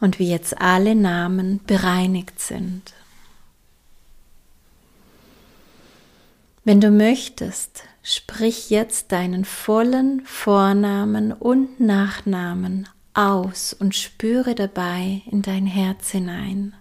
und 0.00 0.18
wie 0.18 0.30
jetzt 0.30 0.58
alle 0.58 0.94
Namen 0.94 1.62
bereinigt 1.66 2.40
sind. 2.40 2.94
Wenn 6.70 6.80
du 6.80 6.92
möchtest, 6.92 7.82
sprich 8.00 8.70
jetzt 8.70 9.10
deinen 9.10 9.44
vollen 9.44 10.24
Vornamen 10.24 11.32
und 11.32 11.80
Nachnamen 11.80 12.88
aus 13.12 13.72
und 13.72 13.96
spüre 13.96 14.54
dabei 14.54 15.22
in 15.28 15.42
dein 15.42 15.66
Herz 15.66 16.10
hinein. 16.10 16.76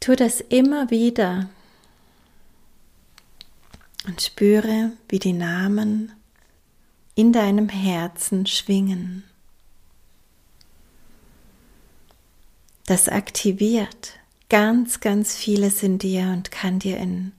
Tu 0.00 0.16
das 0.16 0.40
immer 0.40 0.90
wieder, 0.90 1.48
und 4.08 4.20
spüre, 4.20 4.90
wie 5.08 5.20
die 5.20 5.34
Namen 5.34 6.10
in 7.14 7.32
deinem 7.32 7.68
Herzen 7.68 8.44
schwingen. 8.44 9.22
Das 12.86 13.08
aktiviert 13.08 14.18
ganz, 14.48 15.00
ganz 15.00 15.34
vieles 15.34 15.82
in 15.82 15.98
dir 15.98 16.24
und 16.24 16.50
kann 16.50 16.78
dir 16.78 16.98
in 16.98 17.32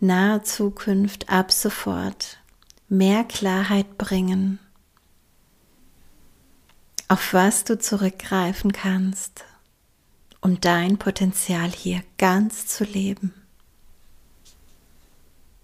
naher 0.00 0.42
Zukunft 0.42 1.28
ab 1.28 1.52
sofort 1.52 2.38
mehr 2.88 3.24
Klarheit 3.24 3.96
bringen, 3.96 4.58
auf 7.08 7.32
was 7.32 7.64
du 7.64 7.78
zurückgreifen 7.78 8.72
kannst, 8.72 9.44
um 10.40 10.60
dein 10.60 10.98
Potenzial 10.98 11.70
hier 11.70 12.02
ganz 12.18 12.66
zu 12.66 12.84
leben. 12.84 13.32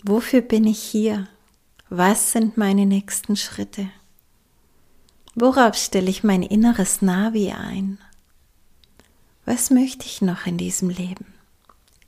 Wofür 0.02 0.40
bin 0.40 0.64
ich 0.64 0.80
hier? 0.80 1.28
Was 1.90 2.32
sind 2.32 2.56
meine 2.56 2.86
nächsten 2.86 3.36
Schritte? 3.36 3.90
Worauf 5.34 5.74
stelle 5.74 6.08
ich 6.08 6.24
mein 6.24 6.42
inneres 6.42 7.02
Navi 7.02 7.52
ein? 7.52 7.98
Was 9.52 9.70
möchte 9.70 10.06
ich 10.06 10.22
noch 10.22 10.46
in 10.46 10.58
diesem 10.58 10.90
Leben? 10.90 11.26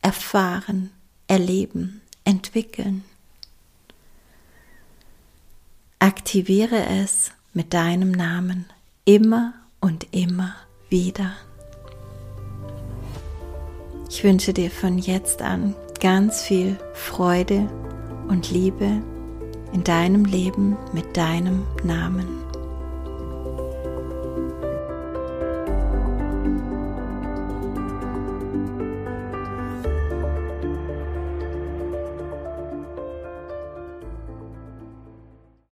Erfahren, 0.00 0.90
erleben, 1.26 2.00
entwickeln. 2.24 3.02
Aktiviere 5.98 6.86
es 6.86 7.32
mit 7.52 7.74
deinem 7.74 8.12
Namen 8.12 8.66
immer 9.04 9.54
und 9.80 10.06
immer 10.14 10.54
wieder. 10.88 11.32
Ich 14.08 14.22
wünsche 14.22 14.52
dir 14.52 14.70
von 14.70 14.98
jetzt 14.98 15.42
an 15.42 15.74
ganz 15.98 16.42
viel 16.42 16.78
Freude 16.94 17.68
und 18.28 18.52
Liebe 18.52 19.02
in 19.72 19.82
deinem 19.82 20.26
Leben 20.26 20.76
mit 20.92 21.16
deinem 21.16 21.66
Namen. 21.82 22.41